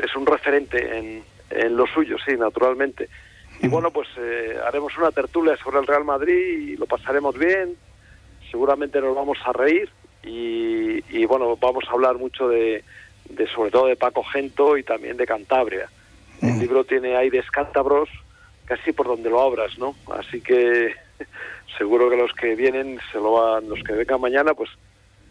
es, 0.02 0.16
un 0.16 0.26
referente 0.26 0.98
en, 0.98 1.22
en, 1.50 1.76
lo 1.76 1.86
suyo, 1.86 2.16
sí, 2.24 2.36
naturalmente. 2.36 3.08
Y 3.60 3.68
bueno, 3.68 3.90
pues 3.90 4.08
eh, 4.18 4.56
haremos 4.66 4.96
una 4.98 5.10
tertulia 5.10 5.56
sobre 5.56 5.78
el 5.78 5.86
Real 5.86 6.04
Madrid 6.04 6.72
y 6.72 6.76
lo 6.76 6.86
pasaremos 6.86 7.38
bien, 7.38 7.76
seguramente 8.50 9.00
nos 9.00 9.14
vamos 9.14 9.38
a 9.44 9.52
reír 9.52 9.90
y, 10.22 11.02
y 11.16 11.24
bueno, 11.24 11.56
vamos 11.56 11.84
a 11.88 11.92
hablar 11.92 12.16
mucho 12.16 12.48
de, 12.48 12.84
de, 13.28 13.46
sobre 13.48 13.70
todo 13.70 13.86
de 13.86 13.96
Paco 13.96 14.22
Gento 14.24 14.76
y 14.76 14.82
también 14.82 15.16
de 15.16 15.26
Cantabria. 15.26 15.88
El 16.42 16.58
libro 16.58 16.84
tiene 16.84 17.16
aires 17.16 17.50
cántabros 17.50 18.10
casi 18.66 18.92
por 18.92 19.06
donde 19.06 19.30
lo 19.30 19.40
abras, 19.40 19.78
¿no? 19.78 19.94
Así 20.14 20.40
que 20.40 20.94
seguro 21.78 22.10
que 22.10 22.16
los 22.16 22.32
que 22.32 22.54
vienen, 22.54 22.98
se 23.12 23.18
lo 23.18 23.32
van, 23.32 23.68
los 23.68 23.82
que 23.82 23.92
vengan 23.92 24.20
mañana, 24.20 24.54
pues 24.54 24.70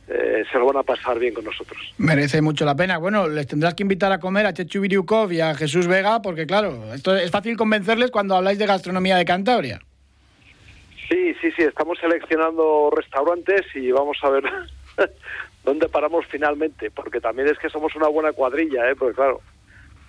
eh, 0.07 0.43
se 0.51 0.57
lo 0.57 0.65
van 0.65 0.77
a 0.77 0.83
pasar 0.83 1.17
bien 1.17 1.33
con 1.33 1.45
nosotros. 1.45 1.93
Merece 1.97 2.41
mucho 2.41 2.65
la 2.65 2.75
pena. 2.75 2.97
Bueno, 2.97 3.27
les 3.27 3.47
tendrás 3.47 3.73
que 3.73 3.83
invitar 3.83 4.11
a 4.11 4.19
comer 4.19 4.45
a 4.45 4.53
Chechu 4.53 4.81
Viriukov 4.81 5.31
y 5.31 5.39
a 5.39 5.55
Jesús 5.55 5.87
Vega, 5.87 6.21
porque 6.21 6.45
claro, 6.45 6.93
esto 6.93 7.15
es 7.15 7.31
fácil 7.31 7.55
convencerles 7.55 8.11
cuando 8.11 8.35
habláis 8.35 8.59
de 8.59 8.65
gastronomía 8.65 9.15
de 9.15 9.25
Cantabria. 9.25 9.79
Sí, 11.09 11.33
sí, 11.41 11.51
sí, 11.51 11.63
estamos 11.63 11.99
seleccionando 11.99 12.91
restaurantes 12.95 13.61
y 13.75 13.91
vamos 13.91 14.17
a 14.23 14.29
ver 14.29 14.43
dónde 15.63 15.87
paramos 15.87 16.25
finalmente, 16.27 16.91
porque 16.91 17.21
también 17.21 17.47
es 17.47 17.57
que 17.57 17.69
somos 17.69 17.95
una 17.95 18.07
buena 18.07 18.31
cuadrilla, 18.31 18.89
¿eh? 18.89 18.95
porque 18.95 19.15
claro, 19.15 19.41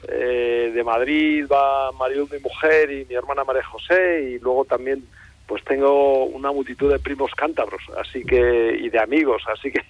eh, 0.08 0.72
de 0.74 0.84
Madrid 0.84 1.46
va 1.50 1.90
mi 1.92 2.38
mujer, 2.38 2.90
y 2.90 3.04
mi 3.04 3.14
hermana 3.14 3.44
María 3.44 3.64
José, 3.64 4.30
y 4.30 4.38
luego 4.38 4.64
también 4.64 5.04
pues 5.46 5.62
tengo 5.64 6.24
una 6.26 6.52
multitud 6.52 6.90
de 6.90 6.98
primos 6.98 7.32
cántabros, 7.34 7.82
así 8.00 8.22
que 8.24 8.78
y 8.80 8.88
de 8.88 8.98
amigos, 8.98 9.42
así 9.52 9.70
que 9.70 9.80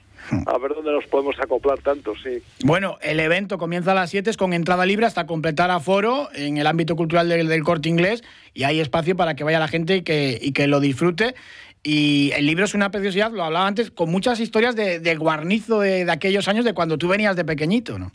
a 0.46 0.58
ver 0.58 0.74
dónde 0.74 0.92
nos 0.92 1.06
podemos 1.06 1.38
acoplar 1.38 1.78
tanto, 1.80 2.14
sí. 2.16 2.42
Bueno, 2.64 2.98
el 3.02 3.20
evento 3.20 3.58
comienza 3.58 3.92
a 3.92 3.94
las 3.94 4.10
7 4.10 4.30
es 4.30 4.36
con 4.36 4.52
entrada 4.52 4.86
libre 4.86 5.06
hasta 5.06 5.26
completar 5.26 5.70
aforo 5.70 6.28
en 6.34 6.56
el 6.56 6.66
ámbito 6.66 6.96
cultural 6.96 7.28
del, 7.28 7.48
del, 7.48 7.62
corte 7.62 7.88
inglés 7.88 8.24
y 8.52 8.64
hay 8.64 8.80
espacio 8.80 9.16
para 9.16 9.34
que 9.34 9.44
vaya 9.44 9.58
la 9.58 9.68
gente 9.68 9.96
y 9.96 10.02
que, 10.02 10.38
y 10.40 10.52
que 10.52 10.66
lo 10.66 10.80
disfrute. 10.80 11.34
Y 11.82 12.32
el 12.34 12.46
libro 12.46 12.64
es 12.64 12.72
una 12.72 12.90
preciosidad, 12.90 13.30
lo 13.30 13.44
hablaba 13.44 13.66
antes, 13.66 13.90
con 13.90 14.10
muchas 14.10 14.40
historias 14.40 14.74
de, 14.74 15.00
de 15.00 15.16
guarnizo 15.16 15.80
de, 15.80 16.06
de, 16.06 16.12
aquellos 16.12 16.48
años, 16.48 16.64
de 16.64 16.72
cuando 16.72 16.96
tú 16.96 17.08
venías 17.08 17.36
de 17.36 17.44
pequeñito, 17.44 17.98
¿no? 17.98 18.10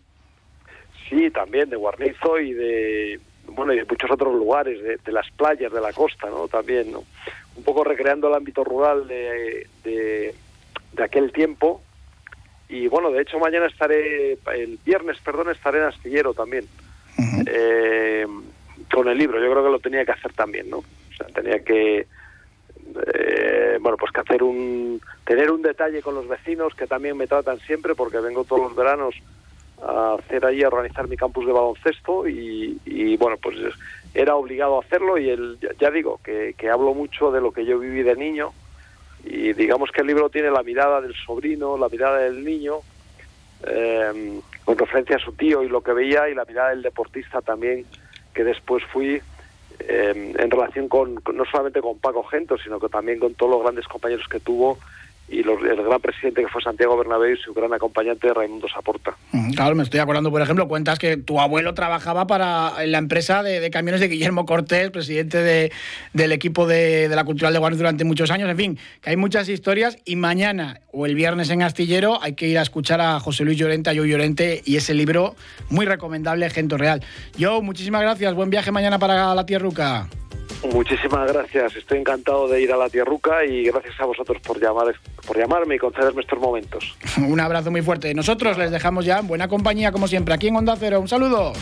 Sí, 1.07 1.29
también 1.29 1.69
de 1.69 1.75
guarnizo 1.75 2.39
y 2.39 2.53
de, 2.53 3.19
bueno, 3.59 3.73
y 3.73 3.77
de 3.77 3.85
muchos 3.85 4.09
otros 4.09 4.33
lugares, 4.33 4.81
de, 4.81 4.95
de, 5.03 5.11
las 5.11 5.29
playas, 5.31 5.69
de 5.69 5.81
la 5.81 5.91
costa, 5.91 6.29
¿no? 6.29 6.47
También, 6.47 6.93
¿no? 6.93 7.03
Un 7.57 7.63
poco 7.65 7.83
recreando 7.83 8.29
el 8.29 8.35
ámbito 8.35 8.63
rural 8.63 9.05
de, 9.05 9.67
de, 9.83 10.33
de, 10.93 11.03
aquel 11.03 11.33
tiempo. 11.33 11.81
Y 12.69 12.87
bueno, 12.87 13.11
de 13.11 13.21
hecho 13.21 13.37
mañana 13.37 13.65
estaré, 13.65 14.37
el 14.55 14.79
viernes, 14.85 15.17
perdón, 15.19 15.49
estaré 15.49 15.79
en 15.79 15.85
Astillero 15.85 16.33
también, 16.33 16.65
uh 17.17 17.21
-huh. 17.21 17.43
eh, 17.47 18.27
con 18.93 19.09
el 19.09 19.17
libro. 19.17 19.41
Yo 19.41 19.51
creo 19.51 19.65
que 19.65 19.71
lo 19.71 19.79
tenía 19.79 20.05
que 20.05 20.13
hacer 20.13 20.31
también, 20.31 20.69
¿no? 20.69 20.77
O 20.77 21.13
sea, 21.17 21.27
tenía 21.27 21.59
que, 21.61 22.07
eh, 23.13 23.77
bueno, 23.81 23.97
pues 23.97 24.13
que 24.13 24.21
hacer 24.21 24.41
un, 24.41 25.01
tener 25.25 25.51
un 25.51 25.61
detalle 25.61 26.01
con 26.01 26.15
los 26.15 26.29
vecinos 26.29 26.73
que 26.75 26.87
también 26.87 27.17
me 27.17 27.27
tratan 27.27 27.59
siempre, 27.59 27.93
porque 27.93 28.21
vengo 28.21 28.45
todos 28.45 28.61
los 28.61 28.75
veranos 28.75 29.15
a 29.81 30.15
hacer 30.15 30.45
allí, 30.45 30.63
a 30.63 30.67
organizar 30.67 31.07
mi 31.07 31.17
campus 31.17 31.45
de 31.45 31.53
baloncesto 31.53 32.27
y, 32.27 32.79
y 32.85 33.17
bueno, 33.17 33.37
pues 33.41 33.55
era 34.13 34.35
obligado 34.35 34.77
a 34.77 34.81
hacerlo 34.81 35.17
y 35.17 35.29
el, 35.29 35.57
ya 35.79 35.91
digo, 35.91 36.19
que, 36.23 36.55
que, 36.57 36.69
hablo 36.69 36.93
mucho 36.93 37.31
de 37.31 37.41
lo 37.41 37.51
que 37.51 37.65
yo 37.65 37.79
viví 37.79 38.01
de 38.01 38.15
niño 38.15 38.51
y 39.23 39.53
digamos 39.53 39.91
que 39.91 40.01
el 40.01 40.07
libro 40.07 40.29
tiene 40.29 40.51
la 40.51 40.63
mirada 40.63 41.01
del 41.01 41.13
sobrino, 41.13 41.77
la 41.77 41.89
mirada 41.89 42.19
del 42.19 42.43
niño, 42.43 42.77
eh, 43.67 44.39
con 44.65 44.77
referencia 44.77 45.17
a 45.17 45.19
su 45.19 45.33
tío 45.33 45.63
y 45.63 45.69
lo 45.69 45.81
que 45.81 45.93
veía 45.93 46.29
y 46.29 46.35
la 46.35 46.45
mirada 46.45 46.69
del 46.69 46.81
deportista 46.81 47.41
también 47.41 47.85
que 48.33 48.43
después 48.43 48.83
fui 48.85 49.21
eh, 49.79 50.33
en 50.37 50.51
relación 50.51 50.87
con, 50.87 51.15
no 51.15 51.45
solamente 51.45 51.81
con 51.81 51.99
Paco 51.99 52.23
Gento, 52.23 52.57
sino 52.57 52.79
que 52.79 52.89
también 52.89 53.19
con 53.19 53.33
todos 53.33 53.51
los 53.51 53.63
grandes 53.63 53.87
compañeros 53.87 54.27
que 54.27 54.39
tuvo 54.39 54.77
y 55.31 55.39
el 55.39 55.83
gran 55.83 55.99
presidente 55.99 56.41
que 56.41 56.47
fue 56.47 56.61
Santiago 56.61 56.97
Bernabéu 56.97 57.33
y 57.33 57.37
su 57.37 57.53
gran 57.53 57.73
acompañante 57.73 58.33
Raimundo 58.33 58.67
Saporta. 58.67 59.15
Claro, 59.55 59.75
me 59.75 59.83
estoy 59.83 59.99
acordando, 59.99 60.31
por 60.31 60.41
ejemplo, 60.41 60.67
cuentas 60.67 60.99
que 60.99 61.17
tu 61.17 61.39
abuelo 61.39 61.73
trabajaba 61.73 62.27
para 62.27 62.85
la 62.85 62.97
empresa 62.97 63.43
de, 63.43 63.69
camiones 63.69 64.01
de 64.01 64.07
Guillermo 64.07 64.45
Cortés, 64.45 64.89
presidente 64.91 65.37
de, 65.37 65.71
del 66.13 66.31
equipo 66.31 66.67
de, 66.67 67.09
de, 67.09 67.15
la 67.15 67.23
Cultural 67.23 67.53
de 67.53 67.59
Guardia 67.59 67.77
durante 67.77 68.03
muchos 68.03 68.31
años, 68.31 68.49
en 68.49 68.57
fin, 68.57 68.79
que 69.01 69.11
hay 69.11 69.17
muchas 69.17 69.49
historias 69.49 69.97
y 70.05 70.15
mañana 70.15 70.81
o 70.91 71.05
el 71.05 71.15
viernes 71.15 71.49
en 71.49 71.61
Astillero 71.61 72.19
hay 72.21 72.33
que 72.33 72.47
ir 72.47 72.57
a 72.57 72.61
escuchar 72.61 73.01
a 73.01 73.19
José 73.19 73.43
Luis 73.43 73.57
Llorente, 73.57 73.89
a 73.89 73.93
Yo 73.93 74.05
Llorente 74.05 74.61
y 74.65 74.77
ese 74.77 74.93
libro 74.93 75.35
muy 75.69 75.85
recomendable, 75.85 76.49
Gento 76.49 76.77
Real. 76.77 77.03
Yo, 77.37 77.61
muchísimas 77.61 78.01
gracias, 78.01 78.33
buen 78.33 78.49
viaje 78.49 78.71
mañana 78.71 78.99
para 78.99 79.33
la 79.35 79.45
Tierruca. 79.45 80.07
Muchísimas 80.63 81.31
gracias, 81.31 81.75
estoy 81.77 81.99
encantado 81.99 82.47
de 82.47 82.61
ir 82.61 82.71
a 82.73 82.77
la 82.77 82.89
Tierruca 82.89 83.45
y 83.45 83.63
gracias 83.63 83.99
a 83.99 84.05
vosotros 84.05 84.41
por, 84.41 84.59
llamar, 84.59 84.93
por 85.25 85.37
llamarme 85.37 85.75
y 85.75 85.79
concederme 85.79 86.21
estos 86.21 86.39
momentos. 86.39 86.97
Un 87.17 87.39
abrazo 87.39 87.71
muy 87.71 87.81
fuerte. 87.81 88.13
Nosotros 88.13 88.57
les 88.57 88.69
dejamos 88.69 89.05
ya 89.05 89.19
en 89.19 89.27
buena 89.27 89.47
compañía, 89.47 89.91
como 89.91 90.07
siempre, 90.07 90.33
aquí 90.33 90.49
en 90.49 90.57
Onda 90.57 90.75
Cero. 90.77 90.99
Un 90.99 91.07
saludo. 91.07 91.53